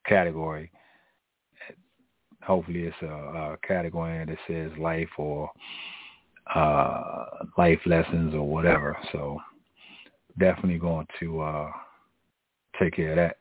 category. 0.06 0.72
Hopefully, 2.44 2.84
it's 2.84 2.96
a, 3.04 3.06
a 3.06 3.58
category 3.66 4.26
that 4.26 4.38
says 4.48 4.72
life 4.80 5.10
or 5.18 5.52
uh, 6.56 7.26
life 7.58 7.80
lessons 7.86 8.34
or 8.34 8.48
whatever. 8.48 8.98
So, 9.12 9.38
definitely 10.40 10.80
going 10.80 11.06
to 11.20 11.42
uh, 11.42 11.72
take 12.80 12.96
care 12.96 13.12
of 13.12 13.16
that. 13.18 13.38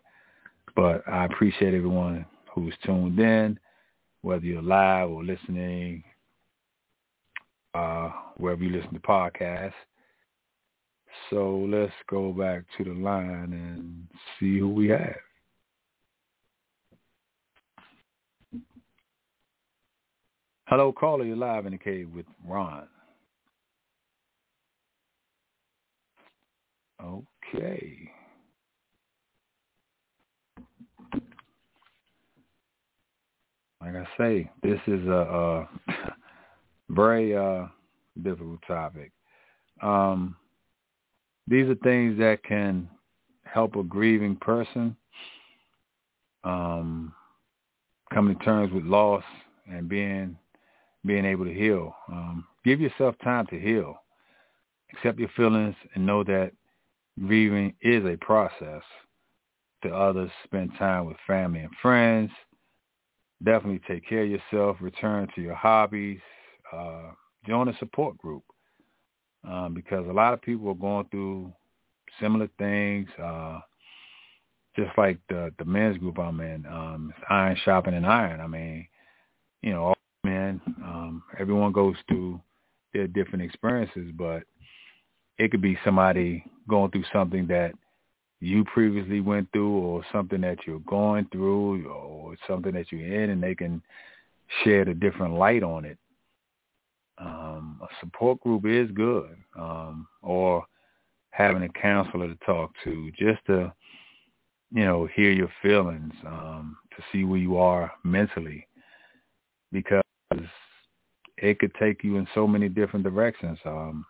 But 0.77 1.09
I 1.09 1.25
appreciate 1.25 1.75
everyone 1.75 2.27
who's 2.55 2.75
tuned 2.85 3.19
in 3.19 3.59
whether 4.23 4.45
you're 4.45 4.63
live 4.63 5.11
or 5.11 5.25
listening, 5.25 6.05
uh, 7.75 8.11
wherever 8.37 8.63
you 8.63 8.71
listen 8.71 8.93
to 8.95 9.01
podcasts. 9.01 9.73
So 11.29 11.67
let's 11.69 11.93
go 12.09 12.33
back 12.33 12.65
to 12.79 12.85
the 12.85 12.93
line 12.93 13.53
and 13.53 14.07
see 14.39 14.59
who 14.59 14.69
we 14.69 14.89
have. 14.89 15.17
Hello, 20.67 20.93
caller. 20.93 21.25
You're 21.25 21.37
live 21.37 21.67
in 21.67 21.73
the 21.73 21.79
cave 21.79 22.11
with 22.15 22.27
Ron. 22.47 22.87
Okay. 27.03 28.11
Like 33.93 34.07
I 34.07 34.19
say, 34.19 34.51
this 34.63 34.81
is 34.87 35.07
a, 35.07 35.11
a 35.11 35.69
very 36.91 37.37
uh, 37.37 37.67
difficult 38.23 38.61
topic. 38.67 39.13
Um, 39.83 40.37
these 41.47 41.69
are 41.69 41.75
things 41.77 42.19
that 42.19 42.45
can 42.45 42.89
help 43.45 43.77
a 43.77 43.83
grieving 43.83 44.37
person 44.37 44.97
um, 46.45 47.13
come 48.13 48.29
to 48.29 48.45
terms 48.45 48.73
with 48.73 48.85
loss 48.85 49.25
and 49.71 49.89
being 49.89 50.37
being 51.07 51.25
able 51.25 51.47
to 51.47 51.55
heal. 51.55 51.95
Um, 52.13 52.47
give 52.63 52.81
yourself 52.81 53.15
time 53.25 53.47
to 53.47 53.59
heal. 53.59 53.97
Accept 54.93 55.19
your 55.19 55.31
feelings 55.35 55.75
and 55.95 56.05
know 56.05 56.23
that 56.25 56.53
grieving 57.19 57.75
is 57.81 58.05
a 58.05 58.17
process. 58.19 58.83
To 59.83 59.89
others, 59.89 60.31
spend 60.45 60.73
time 60.79 61.07
with 61.07 61.17
family 61.27 61.61
and 61.61 61.71
friends 61.81 62.31
definitely 63.45 63.81
take 63.89 64.09
care 64.09 64.23
of 64.23 64.31
yourself, 64.31 64.77
return 64.81 65.29
to 65.35 65.41
your 65.41 65.55
hobbies, 65.55 66.21
uh, 66.73 67.11
join 67.47 67.69
a 67.69 67.79
support 67.79 68.17
group 68.19 68.43
um, 69.49 69.75
because 69.75 70.07
a 70.07 70.13
lot 70.13 70.35
of 70.35 70.43
people 70.43 70.71
are 70.71 70.75
going 70.75 71.07
through 71.11 71.53
similar 72.21 72.49
things. 72.59 73.09
Uh, 73.23 73.61
just 74.77 74.97
like 74.97 75.19
the 75.29 75.53
the 75.59 75.65
men's 75.65 75.99
group 75.99 76.19
I'm 76.19 76.41
in, 76.41 76.65
um, 76.67 77.13
it's 77.17 77.25
iron 77.29 77.57
shopping 77.65 77.95
and 77.95 78.07
iron. 78.07 78.41
I 78.41 78.47
mean, 78.47 78.87
you 79.63 79.73
know, 79.73 79.85
all 79.85 79.97
men, 80.25 80.61
um, 80.83 81.23
everyone 81.39 81.73
goes 81.73 81.97
through 82.09 82.41
their 82.93 83.07
different 83.07 83.43
experiences, 83.43 84.11
but 84.17 84.43
it 85.39 85.51
could 85.51 85.63
be 85.63 85.79
somebody 85.85 86.45
going 86.69 86.91
through 86.91 87.05
something 87.13 87.47
that 87.49 87.73
you 88.41 88.65
previously 88.65 89.21
went 89.21 89.51
through 89.53 89.79
or 89.79 90.03
something 90.13 90.41
that 90.41 90.59
you're 90.67 90.81
going 90.81 91.27
through 91.31 91.89
or 91.89 92.37
something 92.49 92.73
that 92.73 92.91
you're 92.91 93.23
in 93.23 93.31
and 93.31 93.43
they 93.43 93.55
can 93.55 93.83
shed 94.65 94.89
a 94.89 94.95
different 94.95 95.35
light 95.35 95.63
on 95.63 95.85
it. 95.85 95.99
Um, 97.19 97.81
a 97.83 97.87
support 98.01 98.41
group 98.41 98.65
is 98.65 98.91
good. 98.93 99.37
Um, 99.59 100.07
or 100.23 100.65
having 101.33 101.63
a 101.63 101.69
counselor 101.69 102.29
to 102.29 102.39
talk 102.47 102.73
to 102.85 103.11
just 103.19 103.45
to, 103.47 103.73
you 104.73 104.85
know, 104.85 105.07
hear 105.15 105.31
your 105.31 105.53
feelings, 105.63 106.13
um, 106.27 106.77
to 106.97 107.03
see 107.13 107.25
where 107.25 107.39
you 107.39 107.59
are 107.59 107.93
mentally 108.05 108.67
because 109.73 110.03
it 111.37 111.59
could 111.59 111.75
take 111.75 112.03
you 112.03 112.17
in 112.17 112.27
so 112.35 112.47
many 112.47 112.69
different 112.69 113.05
directions. 113.05 113.59
Um, 113.65 114.05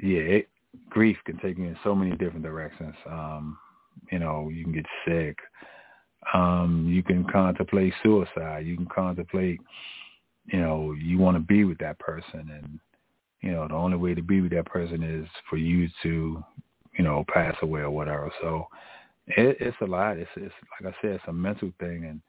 yeah, 0.00 0.20
it, 0.20 0.48
grief 0.90 1.16
can 1.24 1.38
take 1.38 1.58
you 1.58 1.64
in 1.64 1.76
so 1.84 1.94
many 1.94 2.12
different 2.16 2.42
directions. 2.42 2.94
Um, 3.10 3.58
you 4.10 4.18
know, 4.18 4.48
you 4.48 4.64
can 4.64 4.72
get 4.72 4.86
sick. 5.06 5.38
Um, 6.32 6.86
you 6.88 7.02
can 7.02 7.24
contemplate 7.24 7.92
suicide. 8.02 8.66
You 8.66 8.76
can 8.76 8.86
contemplate, 8.86 9.60
you 10.46 10.60
know, 10.60 10.92
you 10.92 11.18
want 11.18 11.36
to 11.36 11.40
be 11.40 11.64
with 11.64 11.78
that 11.78 11.98
person, 11.98 12.50
and 12.50 12.80
you 13.40 13.52
know, 13.52 13.68
the 13.68 13.74
only 13.74 13.96
way 13.98 14.14
to 14.14 14.22
be 14.22 14.40
with 14.40 14.52
that 14.52 14.66
person 14.66 15.02
is 15.02 15.28
for 15.50 15.58
you 15.58 15.88
to, 16.02 16.42
you 16.96 17.04
know, 17.04 17.24
pass 17.28 17.54
away 17.60 17.82
or 17.82 17.90
whatever. 17.90 18.32
So 18.40 18.66
it, 19.26 19.58
it's 19.60 19.76
a 19.82 19.86
lot. 19.86 20.16
It's, 20.16 20.30
it's 20.36 20.54
like 20.80 20.94
I 20.94 21.02
said, 21.02 21.12
it's 21.12 21.24
a 21.28 21.32
mental 21.32 21.70
thing, 21.78 22.06
and 22.06 22.22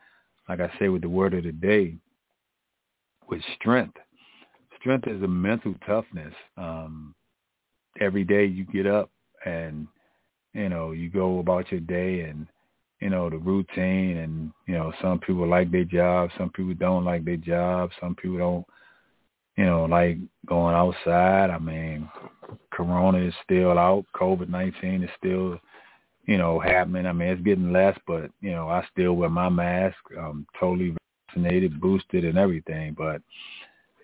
like 0.49 0.59
I 0.59 0.71
say 0.77 0.89
with 0.89 1.01
the 1.03 1.09
word 1.09 1.33
of 1.33 1.43
the 1.43 1.51
day, 1.51 1.95
with 3.29 3.41
strength. 3.59 3.97
Strength 4.79 5.07
is 5.07 5.23
a 5.23 5.27
mental 5.27 5.73
toughness. 5.87 6.33
Um, 6.57 7.15
every 7.99 8.23
day 8.23 8.45
you 8.45 8.65
get 8.65 8.87
up 8.87 9.09
and 9.45 9.87
you 10.53 10.69
know 10.69 10.91
you 10.91 11.09
go 11.09 11.39
about 11.39 11.71
your 11.71 11.81
day 11.81 12.21
and 12.21 12.47
you 13.01 13.09
know 13.09 13.29
the 13.29 13.37
routine 13.37 14.17
and 14.17 14.51
you 14.67 14.73
know 14.73 14.93
some 15.01 15.19
people 15.19 15.47
like 15.47 15.71
their 15.71 15.83
job 15.83 16.29
some 16.37 16.49
people 16.49 16.73
don't 16.73 17.05
like 17.05 17.25
their 17.25 17.37
job 17.37 17.89
some 17.99 18.15
people 18.15 18.37
don't 18.37 18.65
you 19.57 19.65
know 19.65 19.85
like 19.85 20.17
going 20.45 20.75
outside. 20.75 21.49
I 21.49 21.59
mean 21.59 22.09
corona 22.71 23.19
is 23.19 23.33
still 23.43 23.77
out 23.77 24.05
covid 24.15 24.49
nineteen 24.49 25.03
is 25.03 25.09
still 25.17 25.59
you 26.25 26.37
know 26.37 26.59
happening. 26.59 27.05
I 27.05 27.13
mean 27.13 27.29
it's 27.29 27.41
getting 27.41 27.71
less 27.71 27.97
but 28.07 28.31
you 28.41 28.51
know 28.51 28.69
i 28.69 28.85
still 28.91 29.13
wear 29.13 29.29
my 29.29 29.49
mask. 29.49 29.97
I'm 30.17 30.45
totally 30.59 30.95
vaccinated 31.27 31.79
boosted 31.79 32.25
and 32.25 32.37
everything 32.37 32.95
but 32.97 33.21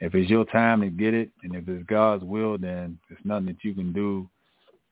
if 0.01 0.15
it's 0.15 0.29
your 0.29 0.45
time 0.45 0.81
to 0.81 0.89
get 0.89 1.13
it 1.13 1.29
and 1.43 1.55
if 1.55 1.67
it's 1.69 1.85
God's 1.85 2.23
will, 2.23 2.57
then 2.57 2.97
there's 3.07 3.21
nothing 3.23 3.45
that 3.45 3.63
you 3.63 3.75
can 3.75 3.93
do 3.93 4.27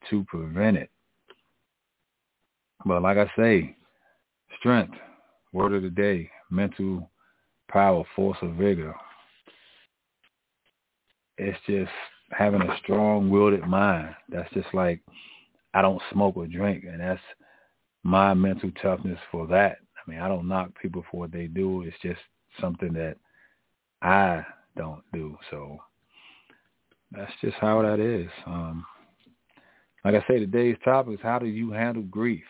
to 0.08 0.24
prevent 0.24 0.76
it. 0.76 0.88
But 2.86 3.02
like 3.02 3.18
I 3.18 3.30
say, 3.36 3.76
strength, 4.58 4.94
word 5.52 5.74
of 5.74 5.82
the 5.82 5.90
day, 5.90 6.30
mental 6.48 7.10
power, 7.68 8.04
force 8.14 8.38
of 8.40 8.52
vigor. 8.52 8.94
It's 11.38 11.58
just 11.66 11.90
having 12.30 12.62
a 12.62 12.78
strong-willed 12.82 13.66
mind. 13.66 14.14
That's 14.28 14.52
just 14.54 14.72
like 14.72 15.00
I 15.74 15.82
don't 15.82 16.02
smoke 16.12 16.36
or 16.36 16.46
drink, 16.46 16.84
and 16.84 17.00
that's 17.00 17.20
my 18.04 18.32
mental 18.32 18.70
toughness 18.80 19.18
for 19.32 19.46
that. 19.48 19.78
I 19.96 20.10
mean, 20.10 20.20
I 20.20 20.28
don't 20.28 20.48
knock 20.48 20.70
people 20.80 21.04
for 21.10 21.20
what 21.20 21.32
they 21.32 21.46
do. 21.46 21.82
It's 21.82 21.96
just 22.00 22.20
something 22.60 22.92
that 22.92 23.16
I 24.02 24.44
don't 24.76 25.02
do. 25.12 25.36
So 25.50 25.78
that's 27.12 27.32
just 27.40 27.56
how 27.56 27.82
that 27.82 28.00
is. 28.00 28.30
Um, 28.46 28.84
like 30.04 30.14
I 30.14 30.24
say, 30.26 30.38
today's 30.38 30.76
topic 30.84 31.14
is 31.14 31.20
how 31.22 31.38
do 31.38 31.46
you 31.46 31.72
handle 31.72 32.02
grief? 32.04 32.44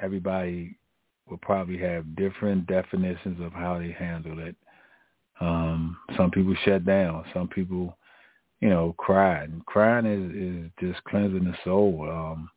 Everybody 0.00 0.76
will 1.28 1.38
probably 1.38 1.78
have 1.78 2.16
different 2.16 2.66
definitions 2.66 3.40
of 3.40 3.52
how 3.52 3.78
they 3.78 3.92
handle 3.92 4.38
it. 4.40 4.56
Um, 5.40 5.96
some 6.16 6.30
people 6.30 6.54
shut 6.64 6.84
down. 6.84 7.24
Some 7.32 7.48
people, 7.48 7.96
you 8.60 8.68
know, 8.68 8.94
cry. 8.98 9.44
And 9.44 9.64
crying 9.66 10.06
is, 10.06 10.66
is 10.66 10.70
just 10.80 11.04
cleansing 11.04 11.44
the 11.44 11.54
soul. 11.64 12.08
Um, 12.10 12.50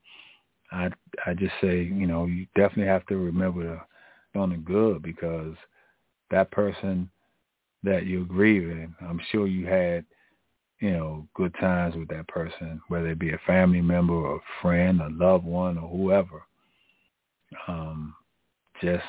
I 0.71 0.89
I 1.25 1.33
just 1.33 1.53
say, 1.61 1.83
you 1.83 2.07
know, 2.07 2.25
you 2.25 2.47
definitely 2.55 2.87
have 2.87 3.05
to 3.07 3.17
remember 3.17 3.63
the 4.33 4.39
on 4.39 4.49
the 4.49 4.57
good 4.57 5.03
because 5.03 5.55
that 6.31 6.49
person 6.51 7.09
that 7.83 8.05
you're 8.05 8.25
grieving. 8.25 8.95
I'm 9.01 9.19
sure 9.31 9.47
you 9.47 9.65
had, 9.65 10.05
you 10.79 10.91
know, 10.91 11.27
good 11.35 11.53
times 11.59 11.95
with 11.95 12.07
that 12.09 12.27
person, 12.27 12.81
whether 12.87 13.09
it 13.09 13.19
be 13.19 13.31
a 13.31 13.39
family 13.45 13.81
member 13.81 14.13
or 14.13 14.37
a 14.37 14.61
friend, 14.61 15.01
a 15.01 15.09
loved 15.11 15.45
one, 15.45 15.77
or 15.77 15.89
whoever. 15.89 16.43
Um, 17.67 18.15
just 18.81 19.03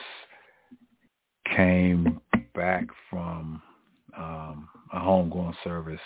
came 1.56 2.20
back 2.54 2.86
from 3.10 3.62
um, 4.16 4.68
a 4.92 4.98
homegoing 4.98 5.54
service 5.64 6.00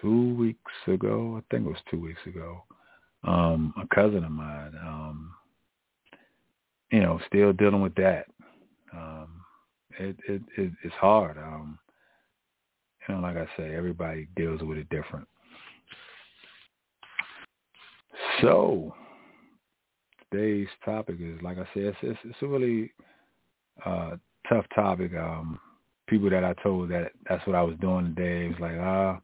two 0.00 0.34
weeks 0.34 0.72
ago. 0.86 1.36
I 1.38 1.42
think 1.50 1.66
it 1.66 1.70
was 1.70 1.80
two 1.90 2.00
weeks 2.00 2.20
ago. 2.26 2.64
Um, 3.24 3.74
a 3.76 3.94
cousin 3.94 4.24
of 4.24 4.30
mine, 4.30 4.72
um, 4.82 5.34
you 6.90 7.00
know, 7.00 7.20
still 7.26 7.52
dealing 7.52 7.82
with 7.82 7.94
that. 7.96 8.26
Um, 8.92 9.39
it 10.00 10.16
it, 10.28 10.42
it 10.56 10.72
it's 10.82 10.94
hard. 10.94 11.36
Um, 11.36 11.78
you 13.08 13.14
know, 13.14 13.20
like 13.20 13.36
I 13.36 13.46
say, 13.56 13.74
everybody 13.74 14.28
deals 14.36 14.62
with 14.62 14.78
it 14.78 14.88
different. 14.88 15.26
So 18.40 18.94
today's 20.30 20.68
topic 20.84 21.16
is, 21.20 21.40
like 21.42 21.58
I 21.58 21.68
said, 21.74 21.84
it's 21.84 21.98
it's, 22.02 22.18
it's 22.24 22.42
a 22.42 22.46
really 22.46 22.92
uh, 23.84 24.16
tough 24.48 24.64
topic. 24.74 25.12
Um, 25.14 25.58
people 26.08 26.30
that 26.30 26.44
I 26.44 26.54
told 26.62 26.90
that 26.90 27.12
that's 27.28 27.46
what 27.46 27.56
I 27.56 27.62
was 27.62 27.76
doing 27.80 28.14
today 28.14 28.48
was 28.48 28.60
like, 28.60 28.76
ah, 28.80 29.20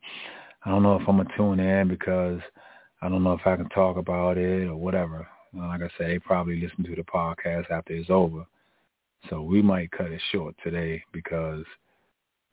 I 0.65 0.71
don't 0.71 0.83
know 0.83 0.97
if 0.97 1.09
I'm 1.09 1.17
gonna 1.17 1.29
tune 1.37 1.61
in 1.61 1.89
because 1.89 2.41
I 3.03 3.09
don't 3.09 3.23
know 3.23 3.33
if 3.35 3.47
I 3.47 3.57
can 3.57 3.69
talk 3.71 3.97
about 3.97 4.39
it 4.39 4.69
or 4.69 4.77
whatever. 4.77 5.27
like 5.55 5.83
I 5.83 5.89
said, 5.97 6.11
they 6.11 6.19
probably 6.19 6.61
listen 6.61 6.85
to 6.85 6.97
the 6.97 7.03
podcast 7.03 7.71
after 7.71 7.95
it's 7.95 8.11
over. 8.11 8.47
So 9.31 9.43
we 9.43 9.62
might 9.62 9.91
cut 9.91 10.12
it 10.12 10.21
short 10.33 10.55
today 10.62 11.03
because, 11.12 11.65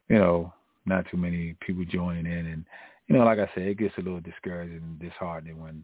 you 0.10 0.18
know, 0.18 0.54
not 0.86 1.06
too 1.10 1.18
many 1.18 1.56
people 1.66 1.86
joining 1.86 2.26
in. 2.26 2.46
And, 2.48 2.66
you 3.08 3.16
know, 3.18 3.24
like 3.24 3.40
I 3.40 3.50
said, 3.54 3.64
it 3.64 3.78
gets 3.78 3.96
a 3.98 4.02
little 4.02 4.20
discouraging 4.20 4.78
and 4.78 5.00
disheartening 5.00 5.62
when 5.62 5.84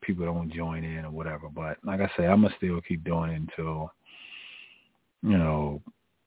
people 0.00 0.24
don't 0.24 0.52
join 0.52 0.84
in 0.84 1.04
or 1.04 1.10
whatever. 1.10 1.48
But 1.48 1.78
like 1.84 2.00
I 2.00 2.10
said, 2.16 2.26
I'm 2.26 2.40
going 2.40 2.50
to 2.52 2.56
still 2.56 2.80
keep 2.80 3.04
doing 3.04 3.30
it 3.30 3.40
until, 3.40 3.92
you 5.22 5.38
know, 5.38 5.80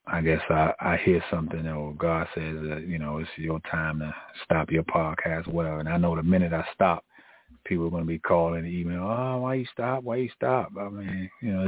I 0.08 0.22
guess 0.22 0.42
I, 0.50 0.72
I 0.80 0.98
hear 0.98 1.24
something 1.32 1.68
or 1.68 1.94
God 1.94 2.28
says 2.36 2.56
that, 2.70 2.86
you 2.88 3.00
know, 3.00 3.18
it's 3.18 3.30
your 3.38 3.60
time 3.72 4.00
to 4.00 4.14
stop 4.44 4.72
your 4.72 4.84
podcast, 4.84 5.48
whatever. 5.48 5.80
And 5.80 5.90
I 5.90 5.98
know 5.98 6.16
the 6.16 6.24
minute 6.24 6.54
I 6.54 6.64
stop, 6.74 7.04
people 7.66 7.88
are 7.88 7.90
going 7.90 8.04
to 8.04 8.08
be 8.08 8.20
calling, 8.20 8.68
email, 8.68 9.02
oh, 9.02 9.40
why 9.40 9.56
you 9.56 9.66
stop? 9.74 10.04
Why 10.04 10.18
you 10.18 10.30
stop? 10.36 10.72
I 10.80 10.90
mean, 10.90 11.30
you 11.42 11.52
know, 11.52 11.68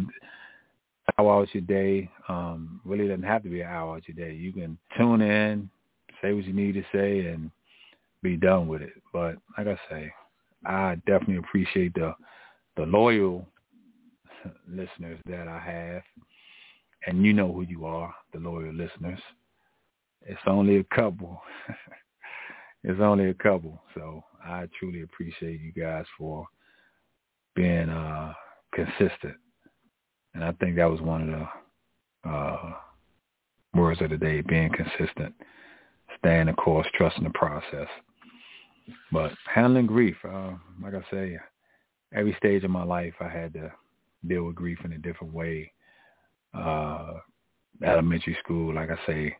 hour 1.17 1.41
out 1.41 1.53
your 1.53 1.63
day. 1.63 2.09
Um, 2.27 2.81
really 2.85 3.07
doesn't 3.07 3.23
have 3.23 3.43
to 3.43 3.49
be 3.49 3.61
an 3.61 3.67
hour 3.67 3.95
out 3.95 4.07
your 4.07 4.15
day. 4.15 4.35
You 4.35 4.51
can 4.53 4.77
tune 4.97 5.21
in, 5.21 5.69
say 6.21 6.33
what 6.33 6.45
you 6.45 6.53
need 6.53 6.73
to 6.73 6.83
say, 6.91 7.27
and 7.27 7.51
be 8.21 8.37
done 8.37 8.67
with 8.67 8.81
it. 8.81 8.93
But 9.13 9.37
like 9.57 9.67
I 9.67 9.77
say, 9.89 10.11
I 10.65 10.95
definitely 11.05 11.37
appreciate 11.37 11.93
the 11.93 12.13
the 12.75 12.83
loyal 12.83 13.47
listeners 14.69 15.19
that 15.25 15.47
I 15.47 15.59
have, 15.59 16.03
and 17.07 17.25
you 17.25 17.33
know 17.33 17.51
who 17.51 17.63
you 17.63 17.85
are, 17.85 18.13
the 18.33 18.39
loyal 18.39 18.73
listeners. 18.73 19.19
It's 20.23 20.41
only 20.45 20.77
a 20.77 20.83
couple. 20.83 21.41
it's 22.83 22.99
only 23.01 23.29
a 23.29 23.33
couple. 23.33 23.81
So 23.95 24.23
I 24.43 24.67
truly 24.79 25.01
appreciate 25.01 25.61
you 25.61 25.71
guys 25.71 26.05
for 26.17 26.47
being 27.55 27.89
uh, 27.89 28.33
consistent 28.73 29.37
and 30.37 30.45
I 30.45 30.51
think 30.51 30.75
that 30.75 30.89
was 30.89 31.01
one 31.01 31.33
of 31.33 31.47
the 32.23 32.29
uh, 32.29 32.73
words 33.73 33.99
of 34.03 34.11
the 34.11 34.17
day, 34.17 34.41
being 34.41 34.69
consistent, 34.71 35.33
staying 36.19 36.45
the 36.45 36.53
course, 36.53 36.85
trusting 36.93 37.23
the 37.23 37.31
process. 37.31 37.87
But 39.11 39.31
handling 39.51 39.87
grief, 39.87 40.15
uh, 40.23 40.51
like 40.81 40.93
I 40.93 41.01
say, 41.09 41.39
every 42.13 42.35
stage 42.37 42.63
of 42.63 42.69
my 42.69 42.83
life 42.83 43.15
I 43.19 43.27
had 43.29 43.51
to 43.53 43.71
deal 44.27 44.43
with 44.43 44.53
grief 44.53 44.77
in 44.85 44.93
a 44.93 44.99
different 44.99 45.33
way. 45.33 45.71
Uh, 46.53 47.13
elementary 47.83 48.37
school, 48.43 48.75
like 48.75 48.91
I 48.91 49.07
say, 49.07 49.35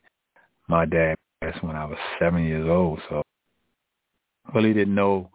my 0.68 0.84
dad 0.84 1.14
passed 1.40 1.62
when 1.62 1.76
I 1.76 1.84
was 1.84 1.98
seven 2.18 2.44
years 2.44 2.68
old, 2.68 2.98
so 3.08 3.22
really 4.52 4.74
didn't 4.74 4.96
know 4.96 5.30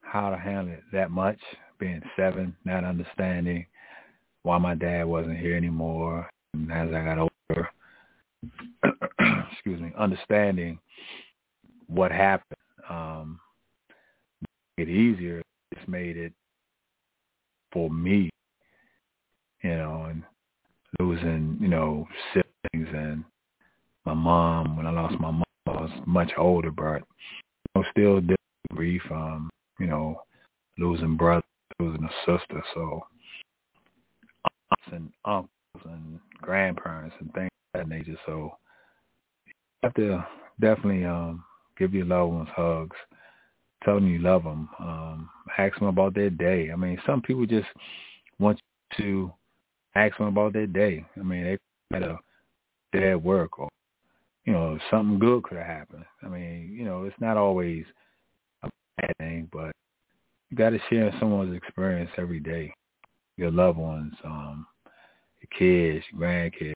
how 0.00 0.30
to 0.30 0.36
handle 0.36 0.74
it 0.74 0.82
that 0.92 1.12
much, 1.12 1.38
being 1.78 2.02
seven, 2.16 2.56
not 2.64 2.82
understanding 2.82 3.66
why 4.46 4.58
my 4.58 4.76
dad 4.76 5.04
wasn't 5.04 5.36
here 5.36 5.56
anymore. 5.56 6.30
And 6.54 6.70
as 6.70 6.88
I 6.94 7.04
got 7.04 7.18
older, 7.18 7.68
excuse 9.52 9.80
me, 9.80 9.92
understanding 9.98 10.78
what 11.88 12.12
happened, 12.12 12.56
um, 12.88 13.40
it 14.76 14.88
easier. 14.88 15.42
It's 15.72 15.88
made 15.88 16.16
it 16.16 16.32
for 17.72 17.90
me, 17.90 18.30
you 19.64 19.76
know, 19.76 20.06
and 20.10 20.22
losing, 21.00 21.58
you 21.60 21.66
know, 21.66 22.06
siblings 22.32 22.88
and 22.94 23.24
my 24.04 24.14
mom. 24.14 24.76
When 24.76 24.86
I 24.86 24.90
lost 24.90 25.18
my 25.18 25.32
mom, 25.32 25.42
I 25.66 25.72
was 25.72 25.90
much 26.06 26.30
older, 26.38 26.70
but 26.70 27.02
know, 27.74 27.84
still 27.90 28.20
grief. 28.72 29.02
Um, 29.10 29.50
you 29.80 29.88
know, 29.88 30.22
losing 30.78 31.16
brother, 31.16 31.42
losing 31.80 32.04
a 32.04 32.10
sister. 32.20 32.62
So 32.74 33.02
aunts 34.70 34.92
and 34.92 35.10
uncles 35.24 35.50
and 35.84 36.18
grandparents 36.40 37.14
and 37.20 37.32
things 37.34 37.50
of 37.74 37.80
that 37.80 37.88
nature. 37.88 38.16
So 38.26 38.56
you 39.46 39.52
have 39.82 39.94
to 39.94 40.26
definitely 40.60 41.04
um 41.04 41.44
give 41.78 41.94
your 41.94 42.06
loved 42.06 42.32
ones 42.32 42.48
hugs, 42.54 42.96
tell 43.84 43.96
them 43.96 44.08
you 44.08 44.18
love 44.18 44.44
them, 44.44 44.68
um, 44.78 45.30
ask 45.58 45.78
them 45.78 45.88
about 45.88 46.14
their 46.14 46.30
day. 46.30 46.70
I 46.72 46.76
mean, 46.76 46.98
some 47.06 47.20
people 47.20 47.44
just 47.46 47.68
want 48.38 48.58
you 48.98 49.04
to 49.04 49.32
ask 49.94 50.16
them 50.16 50.28
about 50.28 50.52
their 50.52 50.66
day. 50.66 51.04
I 51.16 51.22
mean, 51.22 51.44
they 51.44 51.58
had 51.92 52.02
a 52.02 52.18
day 52.92 53.10
at 53.10 53.22
work 53.22 53.58
or 53.58 53.68
you 54.44 54.52
know 54.52 54.78
something 54.90 55.18
good 55.18 55.42
could 55.44 55.58
have 55.58 55.66
happened. 55.66 56.04
I 56.22 56.28
mean, 56.28 56.74
you 56.76 56.84
know, 56.84 57.04
it's 57.04 57.20
not 57.20 57.36
always 57.36 57.84
a 58.62 58.70
bad 58.98 59.12
thing, 59.18 59.48
but 59.52 59.72
you 60.50 60.56
got 60.56 60.70
to 60.70 60.78
share 60.88 61.14
someone's 61.18 61.56
experience 61.56 62.10
every 62.16 62.40
day. 62.40 62.72
Your 63.36 63.50
loved 63.50 63.78
ones, 63.78 64.14
um, 64.24 64.66
your 65.40 65.58
kids, 65.58 66.04
your 66.10 66.20
grandkids, 66.22 66.74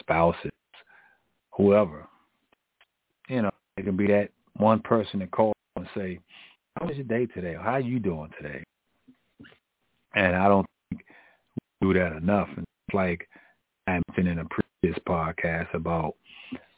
spouses, 0.00 0.52
whoever. 1.52 2.06
You 3.28 3.42
know, 3.42 3.50
it 3.76 3.84
can 3.84 3.96
be 3.96 4.06
that 4.08 4.28
one 4.56 4.80
person 4.80 5.20
that 5.20 5.30
calls 5.30 5.54
and 5.76 5.88
say, 5.96 6.20
"How 6.76 6.86
was 6.86 6.96
your 6.96 7.06
day 7.06 7.26
today? 7.26 7.54
How 7.54 7.72
are 7.72 7.80
you 7.80 7.98
doing 7.98 8.30
today?" 8.36 8.62
And 10.14 10.36
I 10.36 10.46
don't 10.48 10.66
think 10.90 11.04
we 11.80 11.92
do 11.92 11.98
that 11.98 12.12
enough. 12.12 12.48
And 12.56 12.64
it's 12.86 12.94
like 12.94 13.28
I 13.86 14.00
mentioned 14.08 14.28
in 14.28 14.38
a 14.40 14.44
previous 14.44 14.98
podcast 15.08 15.72
about 15.74 16.14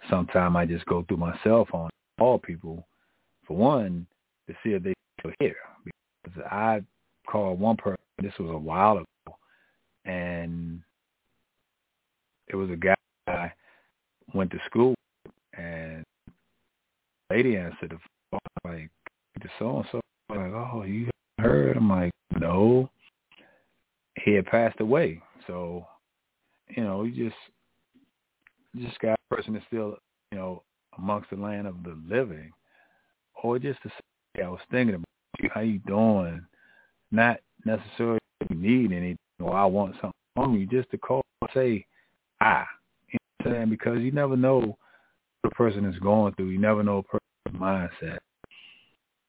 sometimes 0.09 0.57
I 0.57 0.67
just 0.67 0.87
go 0.87 1.03
through 1.03 1.19
my 1.19 1.39
cell 1.43 1.67
phone, 1.71 1.91
call 2.19 2.39
people, 2.39 2.87
for 3.47 3.57
one, 3.57 4.07
to 4.47 4.55
see 4.63 4.71
if 4.71 4.83
they 4.83 4.95
still 5.19 5.33
here. 5.41 5.57
Because 6.25 6.43
I 6.51 6.83
called 7.27 7.61
one 7.61 7.77
person. 7.77 7.97
This 8.23 8.33
was 8.39 8.51
a 8.51 8.57
while 8.57 8.99
ago, 8.99 9.05
and 10.07 10.81
it 12.49 12.57
was 12.57 12.71
a 12.71 12.77
guy 12.77 12.95
I 13.27 13.53
went 14.35 14.51
to 14.53 14.59
school, 14.67 14.95
and 15.59 16.05
lady 17.31 17.57
answered 17.57 17.91
the 17.91 17.99
phone 18.31 18.41
like 18.65 18.91
the 19.43 19.49
so 19.59 19.79
and 19.79 19.87
so 19.93 20.01
like, 20.31 20.39
oh, 20.39 20.85
you 20.87 21.11
heard? 21.39 21.77
I'm 21.77 21.89
like, 21.89 22.13
no. 22.39 22.91
He 24.25 24.33
had 24.33 24.47
passed 24.47 24.81
away, 24.81 25.21
so 25.47 25.87
you 26.69 26.83
know, 26.83 27.05
you 27.05 27.29
just 27.29 27.37
just 28.77 28.99
got 29.01 29.19
a 29.31 29.35
person 29.35 29.55
that's 29.55 29.67
still 29.67 29.97
you 30.33 30.39
know 30.39 30.63
amongst 30.99 31.31
the 31.31 31.37
land 31.37 31.67
of 31.67 31.83
the 31.83 31.99
living, 32.09 32.53
or 33.43 33.59
just 33.59 33.83
to 33.83 33.89
say, 33.89 34.43
I 34.43 34.49
was 34.49 34.61
thinking 34.71 34.95
about 34.95 35.05
you, 35.41 35.51
how 35.53 35.61
you 35.61 35.81
doing? 35.87 36.45
Not 37.11 37.41
necessarily 37.65 38.19
need 38.51 38.93
anything 38.93 39.19
or 39.41 39.55
I 39.55 39.65
want 39.65 39.95
something 39.95 40.13
from 40.35 40.55
you, 40.55 40.67
just 40.67 40.91
to 40.91 40.99
call 40.99 41.23
and 41.43 41.51
say, 41.55 41.87
ah, 42.41 42.67
you 43.09 43.19
know 43.21 43.51
what 43.51 43.51
I'm 43.51 43.61
saying? 43.61 43.71
Because 43.71 43.99
you 44.01 44.13
never 44.13 44.37
know 44.37 44.59
what 44.59 44.77
the 45.43 45.51
person 45.51 45.85
is 45.85 45.99
going 45.99 46.35
through. 46.35 46.49
You 46.49 46.59
never 46.59 46.83
know 46.83 46.99
a 46.99 47.03
person's 47.03 47.61
mindset. 47.61 48.19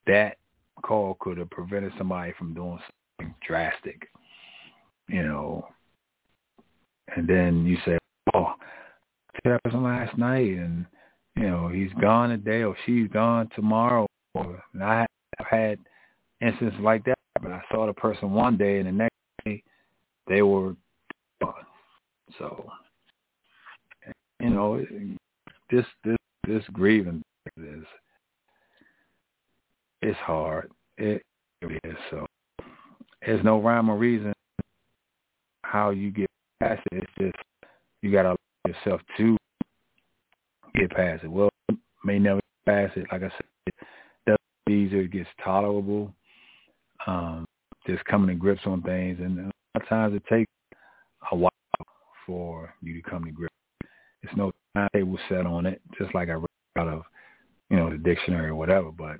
That 0.05 0.37
call 0.83 1.17
could 1.19 1.37
have 1.37 1.49
prevented 1.49 1.91
somebody 1.97 2.33
from 2.37 2.53
doing 2.53 2.79
something 3.19 3.35
drastic, 3.45 4.07
you 5.07 5.23
know. 5.23 5.67
And 7.15 7.27
then 7.27 7.65
you 7.65 7.77
say, 7.85 7.97
oh, 8.33 8.53
that 9.43 9.63
person 9.63 9.83
last 9.83 10.17
night, 10.17 10.47
and 10.47 10.85
you 11.35 11.43
know 11.43 11.67
he's 11.67 11.93
gone 12.01 12.29
today, 12.29 12.63
or 12.63 12.75
she's 12.85 13.07
gone 13.09 13.49
tomorrow. 13.55 14.05
Or 14.33 14.61
and 14.73 14.83
I 14.83 15.05
have 15.37 15.47
had 15.47 15.79
instances 16.41 16.79
like 16.81 17.03
that, 17.05 17.17
but 17.41 17.51
I 17.51 17.61
saw 17.71 17.85
the 17.85 17.93
person 17.93 18.31
one 18.31 18.57
day, 18.57 18.77
and 18.77 18.87
the 18.87 18.91
next 18.91 19.16
they 20.27 20.41
were. 20.41 20.75
So, 22.37 22.69
you 24.41 24.49
know, 24.49 24.83
this 25.71 25.85
this 26.03 26.17
this 26.45 26.63
grieving 26.73 27.23
is 27.57 27.85
it's 30.01 30.17
hard. 30.19 30.71
It 30.97 31.23
is 31.61 31.95
so. 32.11 32.25
There's 33.25 33.43
no 33.43 33.61
rhyme 33.61 33.89
or 33.89 33.97
reason 33.97 34.33
how 35.63 35.89
you 35.89 36.11
get 36.11 36.27
past 36.61 36.81
it. 36.91 37.03
It's 37.03 37.11
just 37.19 37.75
you 38.01 38.11
got 38.11 38.23
to 38.23 38.29
allow 38.29 38.37
yourself 38.67 39.01
to 39.17 39.37
get 40.75 40.91
past 40.91 41.23
it. 41.23 41.31
Well, 41.31 41.49
may 42.03 42.19
never 42.19 42.39
get 42.65 42.73
past 42.73 42.97
it. 42.97 43.07
Like 43.11 43.23
I 43.23 43.29
said, 43.29 43.47
it 43.67 43.73
does 44.27 44.37
easier. 44.69 45.01
It 45.01 45.11
gets 45.11 45.29
tolerable. 45.43 46.13
Um, 47.05 47.45
just 47.87 48.03
coming 48.05 48.29
to 48.29 48.35
grips 48.35 48.61
on 48.65 48.81
things, 48.81 49.17
and 49.19 49.51
a 49.89 49.93
lot 49.93 50.05
of 50.05 50.11
times 50.11 50.21
it 50.21 50.33
takes 50.33 50.51
a 51.31 51.35
while 51.35 51.51
for 52.25 52.73
you 52.81 53.01
to 53.01 53.09
come 53.09 53.23
to 53.25 53.31
grips. 53.31 53.53
It's 54.23 54.35
no 54.35 54.51
timetable 54.75 55.19
set 55.29 55.45
on 55.45 55.65
it, 55.65 55.81
just 55.97 56.13
like 56.13 56.29
I 56.29 56.33
read 56.33 56.47
out 56.77 56.87
of, 56.87 57.03
you 57.69 57.77
know, 57.77 57.89
the 57.89 57.97
dictionary 57.97 58.49
or 58.49 58.55
whatever. 58.55 58.91
But 58.91 59.17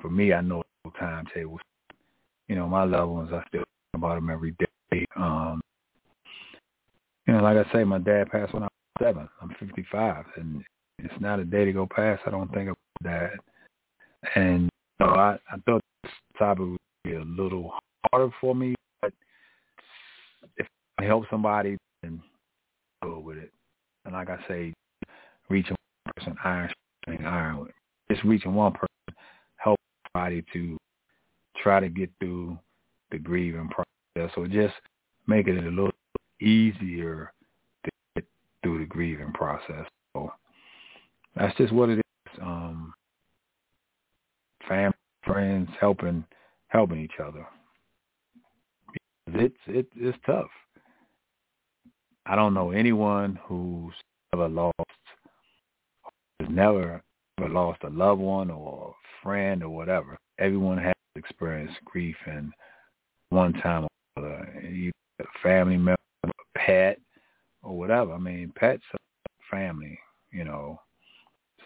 for 0.00 0.10
me, 0.10 0.32
I 0.32 0.40
know 0.40 0.62
no 0.84 0.92
timetable. 0.98 1.58
You 2.48 2.56
know, 2.56 2.68
my 2.68 2.84
loved 2.84 3.10
ones, 3.10 3.30
I 3.32 3.42
still 3.48 3.60
think 3.60 3.94
about 3.94 4.16
them 4.16 4.30
every 4.30 4.54
day. 4.58 5.06
Um, 5.16 5.60
you 7.26 7.34
know, 7.34 7.42
like 7.42 7.56
I 7.56 7.72
say, 7.72 7.84
my 7.84 7.98
dad 7.98 8.30
passed 8.30 8.52
when 8.52 8.64
I 8.64 8.66
was 8.66 9.04
seven. 9.06 9.28
I'm 9.40 9.54
55, 9.58 10.24
and 10.36 10.62
it's 10.98 11.14
not 11.20 11.40
a 11.40 11.44
day 11.44 11.64
to 11.64 11.72
go 11.72 11.86
past. 11.86 12.22
I 12.26 12.30
don't 12.30 12.52
think 12.52 12.70
about 12.70 12.76
that. 13.02 13.30
And 14.34 14.68
you 15.00 15.06
I, 15.06 15.38
I 15.50 15.56
thought 15.64 15.82
this 16.02 16.12
topic 16.38 16.66
would 16.66 16.78
be 17.04 17.14
a 17.14 17.22
little 17.22 17.72
harder 18.10 18.32
for 18.40 18.54
me, 18.54 18.74
help 21.02 21.24
somebody, 21.30 21.76
and 22.02 22.20
go 23.02 23.18
with 23.18 23.38
it. 23.38 23.52
And 24.04 24.14
like 24.14 24.30
I 24.30 24.38
say, 24.48 24.72
reaching 25.48 25.76
one 26.04 26.12
person, 26.16 26.36
iron, 26.44 26.70
iron. 27.24 27.68
Just 28.10 28.24
reaching 28.24 28.54
one 28.54 28.72
person, 28.72 29.16
help 29.56 29.78
somebody 30.12 30.44
to 30.52 30.76
try 31.62 31.80
to 31.80 31.88
get 31.88 32.10
through 32.18 32.58
the 33.10 33.18
grieving 33.18 33.68
process, 33.68 34.32
or 34.36 34.46
just 34.46 34.74
making 35.26 35.56
it 35.56 35.64
a 35.64 35.70
little 35.70 35.92
easier 36.40 37.32
to 37.84 37.90
get 38.16 38.24
through 38.62 38.78
the 38.80 38.86
grieving 38.86 39.32
process. 39.32 39.86
So 40.14 40.32
that's 41.36 41.56
just 41.56 41.72
what 41.72 41.90
it 41.90 41.98
is. 41.98 42.40
Um, 42.40 42.92
family, 44.68 44.94
friends, 45.24 45.68
helping 45.80 46.24
helping 46.68 47.00
each 47.00 47.18
other. 47.22 47.46
It's 49.28 49.54
it, 49.66 49.86
it's 49.96 50.18
tough. 50.26 50.50
I 52.30 52.36
don't 52.36 52.54
know 52.54 52.70
anyone 52.70 53.40
who's 53.42 53.92
ever 54.32 54.48
lost, 54.48 54.78
has 56.38 56.48
never 56.48 57.02
ever 57.40 57.48
lost 57.48 57.82
a 57.82 57.90
loved 57.90 58.20
one 58.20 58.52
or 58.52 58.90
a 58.94 59.24
friend 59.24 59.64
or 59.64 59.70
whatever. 59.70 60.16
Everyone 60.38 60.78
has 60.78 60.94
experienced 61.16 61.84
grief 61.84 62.14
in 62.28 62.52
one 63.30 63.52
time 63.54 63.82
or 63.82 63.88
another. 64.16 64.60
Either 64.60 64.92
a 65.18 65.24
family 65.42 65.76
member, 65.76 65.96
a 66.24 66.30
pet, 66.56 67.00
or 67.64 67.76
whatever. 67.76 68.12
I 68.12 68.18
mean, 68.18 68.52
pets 68.54 68.84
are 68.92 69.50
family, 69.50 69.98
you 70.30 70.44
know. 70.44 70.80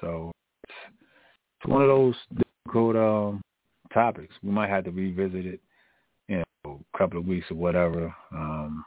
So 0.00 0.32
it's, 0.62 0.74
it's 1.60 1.68
one 1.68 1.82
of 1.82 1.88
those 1.88 2.14
difficult 2.64 2.96
um, 2.96 3.42
topics. 3.92 4.32
We 4.42 4.50
might 4.50 4.70
have 4.70 4.84
to 4.84 4.90
revisit 4.90 5.44
it, 5.44 5.60
you 6.26 6.42
know, 6.64 6.80
a 6.94 6.98
couple 6.98 7.18
of 7.18 7.26
weeks 7.26 7.50
or 7.50 7.56
whatever. 7.56 8.14
Um, 8.32 8.82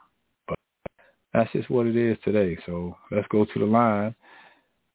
that's 1.38 1.52
just 1.52 1.69
what 1.69 1.86
it 1.86 1.95
is 1.95 2.17
today. 2.23 2.58
So 2.65 2.97
let's 3.12 3.28
go 3.28 3.45
to 3.45 3.60
the 3.60 3.65
line. 3.65 4.15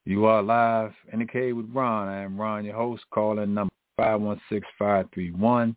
You 0.04 0.24
are 0.24 0.42
live 0.42 0.90
in 1.12 1.20
the 1.20 1.24
cave 1.24 1.56
with 1.56 1.70
Ron. 1.72 2.08
I 2.08 2.22
am 2.22 2.40
Ron, 2.40 2.64
your 2.64 2.74
host. 2.74 3.04
Call 3.14 3.38
in 3.38 3.54
number 3.54 3.72
five 3.96 4.20
one 4.20 4.40
six 4.48 4.66
five 4.76 5.06
three 5.14 5.30
one 5.30 5.76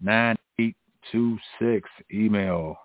nine 0.00 0.36
eight 0.58 0.74
two 1.12 1.36
six. 1.60 1.86
Email 2.10 2.76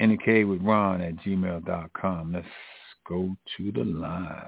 in 0.00 0.10
the 0.10 0.18
cave 0.18 0.48
with 0.48 0.60
Ron 0.60 1.00
at 1.00 1.16
gmail 1.16 1.64
dot 1.64 1.90
com. 1.94 2.34
Let's 2.34 2.46
go 3.08 3.34
to 3.56 3.72
the 3.72 3.84
line. 3.84 4.44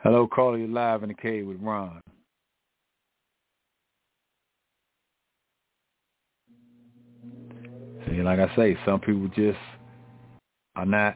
Hello, 0.00 0.26
caller. 0.26 0.56
You're 0.56 0.68
live 0.68 1.02
in 1.02 1.10
the 1.10 1.14
cave 1.14 1.46
with 1.46 1.60
Ron. 1.60 2.00
See, 8.16 8.22
like 8.22 8.38
I 8.38 8.54
say, 8.56 8.78
some 8.86 8.98
people 8.98 9.28
just 9.28 9.58
are 10.74 10.86
not 10.86 11.14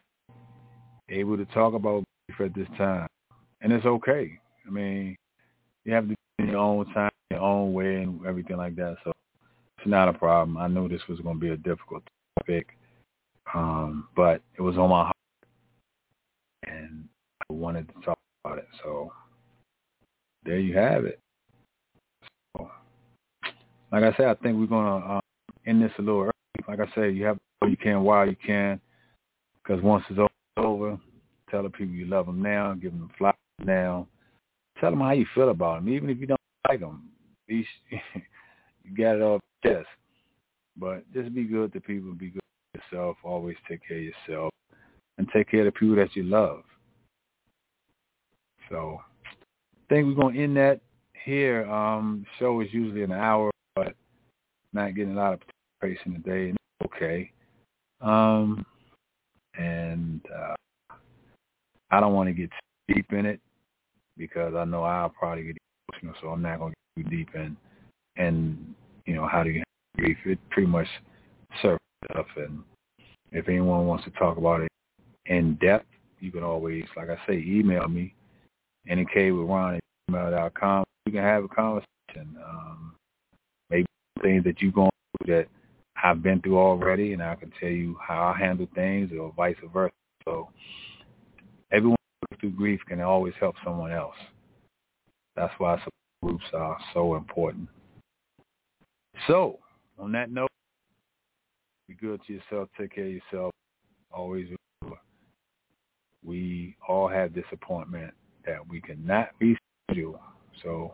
able 1.09 1.35
to 1.35 1.45
talk 1.45 1.73
about 1.73 2.03
grief 2.29 2.51
at 2.51 2.55
this 2.55 2.67
time. 2.77 3.07
and 3.61 3.73
it's 3.73 3.85
okay. 3.85 4.37
I 4.67 4.69
mean, 4.69 5.15
you 5.83 5.93
have 5.93 6.03
to 6.03 6.09
do 6.09 6.15
in 6.37 6.49
your 6.49 6.59
own 6.59 6.85
time, 6.93 7.09
your 7.31 7.39
own 7.39 7.73
way, 7.73 8.03
and 8.03 8.23
everything 8.27 8.57
like 8.57 8.75
that. 8.75 8.97
So 9.03 9.11
it's 9.77 9.87
not 9.87 10.09
a 10.09 10.13
problem. 10.13 10.57
I 10.57 10.67
knew 10.67 10.87
this 10.87 11.01
was 11.09 11.19
going 11.21 11.37
to 11.37 11.41
be 11.41 11.49
a 11.49 11.57
difficult 11.57 12.03
topic, 12.39 12.77
um, 13.55 14.07
but 14.15 14.41
it 14.55 14.61
was 14.61 14.77
on 14.77 14.89
my 14.91 15.03
heart, 15.05 15.15
and 16.67 17.05
I 17.41 17.53
wanted 17.53 17.87
to 17.87 17.93
talk 18.05 18.19
about 18.45 18.59
it. 18.59 18.67
So 18.83 19.11
there 20.45 20.59
you 20.59 20.77
have 20.77 21.05
it. 21.05 21.19
So, 22.55 22.69
like 23.91 24.03
I 24.03 24.15
said, 24.17 24.27
I 24.27 24.35
think 24.35 24.59
we're 24.59 24.67
going 24.67 25.01
to 25.01 25.09
um, 25.13 25.21
end 25.65 25.81
this 25.81 25.91
a 25.97 26.01
little. 26.03 26.30
Like 26.67 26.79
I 26.79 26.87
said, 26.95 27.15
you 27.15 27.25
have 27.25 27.37
to 27.37 27.69
you 27.69 27.77
can 27.77 28.03
while 28.03 28.27
you 28.27 28.35
can, 28.35 28.79
because 29.61 29.81
once 29.83 30.03
it's 30.09 30.19
over, 30.57 30.97
tell 31.49 31.63
the 31.63 31.69
people 31.69 31.93
you 31.93 32.05
love 32.05 32.25
them 32.25 32.41
now, 32.41 32.73
give 32.73 32.91
them 32.91 33.09
flowers 33.17 33.35
now, 33.63 34.07
tell 34.79 34.89
them 34.89 35.01
how 35.01 35.11
you 35.11 35.25
feel 35.35 35.49
about 35.49 35.83
them, 35.83 35.93
even 35.93 36.09
if 36.09 36.17
you 36.17 36.27
don't 36.27 36.39
like 36.67 36.79
them. 36.79 37.09
Be, 37.47 37.65
you 37.91 38.95
got 38.97 39.15
it 39.17 39.21
off 39.21 39.41
your 39.63 39.75
chest. 39.75 39.87
But 40.77 41.11
just 41.13 41.33
be 41.33 41.43
good 41.43 41.73
to 41.73 41.81
people, 41.81 42.13
be 42.13 42.29
good 42.29 42.41
to 42.73 42.81
yourself, 42.81 43.17
always 43.23 43.57
take 43.67 43.87
care 43.87 43.97
of 43.97 44.03
yourself, 44.03 44.51
and 45.17 45.27
take 45.33 45.51
care 45.51 45.61
of 45.61 45.65
the 45.65 45.71
people 45.71 45.95
that 45.97 46.15
you 46.15 46.23
love. 46.23 46.63
So 48.69 48.99
I 49.75 49.93
think 49.93 50.17
we're 50.17 50.31
to 50.31 50.39
end 50.39 50.57
that 50.57 50.79
here. 51.25 51.69
Um, 51.69 52.25
show 52.39 52.61
is 52.61 52.69
usually 52.71 53.03
an 53.03 53.11
hour, 53.11 53.51
but 53.75 53.93
not 54.73 54.95
getting 54.95 55.13
a 55.13 55.17
lot 55.17 55.33
of 55.33 55.41
participation 55.81 56.21
today. 56.23 56.53
Okay. 56.85 57.31
Um, 58.01 58.65
and 59.57 60.21
uh, 60.33 60.55
I 61.91 61.99
don't 61.99 62.13
want 62.13 62.29
to 62.29 62.33
get 62.33 62.49
deep 62.87 63.05
in 63.11 63.25
it 63.25 63.39
because 64.17 64.53
I 64.55 64.63
know 64.65 64.83
I'll 64.83 65.09
probably 65.09 65.43
get 65.43 65.57
emotional, 65.91 66.15
so 66.21 66.29
I'm 66.29 66.41
not 66.41 66.59
going 66.59 66.73
to 66.73 67.03
get 67.03 67.09
too 67.09 67.15
deep 67.17 67.29
in. 67.35 67.57
And 68.17 68.73
you 69.05 69.15
know, 69.15 69.27
how 69.27 69.43
do 69.43 69.49
you 69.49 69.63
grief? 69.97 70.17
It 70.25 70.39
pretty 70.49 70.67
much 70.67 70.87
surface 71.61 71.79
stuff, 72.11 72.27
and 72.37 72.63
if 73.31 73.47
anyone 73.47 73.87
wants 73.87 74.05
to 74.05 74.11
talk 74.11 74.37
about 74.37 74.61
it 74.61 74.69
in 75.25 75.55
depth, 75.55 75.85
you 76.19 76.31
can 76.31 76.43
always, 76.43 76.83
like 76.95 77.09
I 77.09 77.17
say, 77.27 77.43
email 77.45 77.87
me, 77.87 78.13
NK 78.91 79.15
with 79.15 79.47
Ron 79.47 79.75
at 79.75 79.81
email.com. 80.09 80.83
We 81.05 81.13
can 81.13 81.23
have 81.23 81.43
a 81.43 81.47
conversation. 81.47 82.37
Um, 82.45 82.95
maybe 83.69 83.85
things 84.21 84.43
that 84.43 84.61
you're 84.61 84.71
going 84.71 84.91
through 85.23 85.35
that 85.35 85.47
I've 86.03 86.23
been 86.23 86.41
through 86.41 86.57
already, 86.57 87.13
and 87.13 87.21
I 87.21 87.35
can 87.35 87.51
tell 87.59 87.69
you 87.69 87.97
how 88.05 88.33
I 88.35 88.39
handle 88.39 88.67
things, 88.73 89.11
or 89.17 89.33
vice 89.35 89.55
versa. 89.73 89.91
So 90.25 90.49
everyone 91.71 91.97
through 92.39 92.51
grief 92.51 92.79
can 92.87 93.01
always 93.01 93.33
help 93.39 93.55
someone 93.63 93.91
else. 93.91 94.15
That's 95.35 95.53
why 95.57 95.77
support 95.77 95.91
groups 96.23 96.45
are 96.53 96.77
so 96.93 97.15
important. 97.15 97.67
So, 99.27 99.59
on 99.99 100.11
that 100.13 100.31
note, 100.31 100.49
be 101.87 101.93
good 101.93 102.21
to 102.27 102.33
yourself, 102.33 102.69
take 102.77 102.95
care 102.95 103.05
of 103.05 103.11
yourself. 103.11 103.51
Always 104.11 104.47
remember, 104.81 104.99
we 106.25 106.75
all 106.87 107.07
have 107.07 107.33
disappointment 107.33 108.13
that 108.45 108.67
we 108.67 108.81
cannot 108.81 109.37
be 109.39 109.55
reschedule. 109.89 110.19
So, 110.63 110.93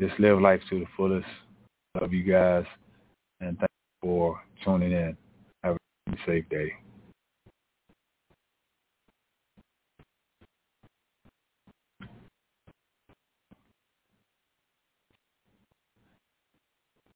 just 0.00 0.18
live 0.18 0.40
life 0.40 0.60
to 0.70 0.80
the 0.80 0.86
fullest. 0.96 1.26
Love 2.00 2.12
you 2.12 2.22
guys, 2.22 2.64
and 3.40 3.58
thank 3.58 3.67
for 4.00 4.40
tuning 4.64 4.92
in. 4.92 5.16
Have 5.62 5.76
a 5.76 6.16
safe 6.26 6.48
day. 6.48 6.72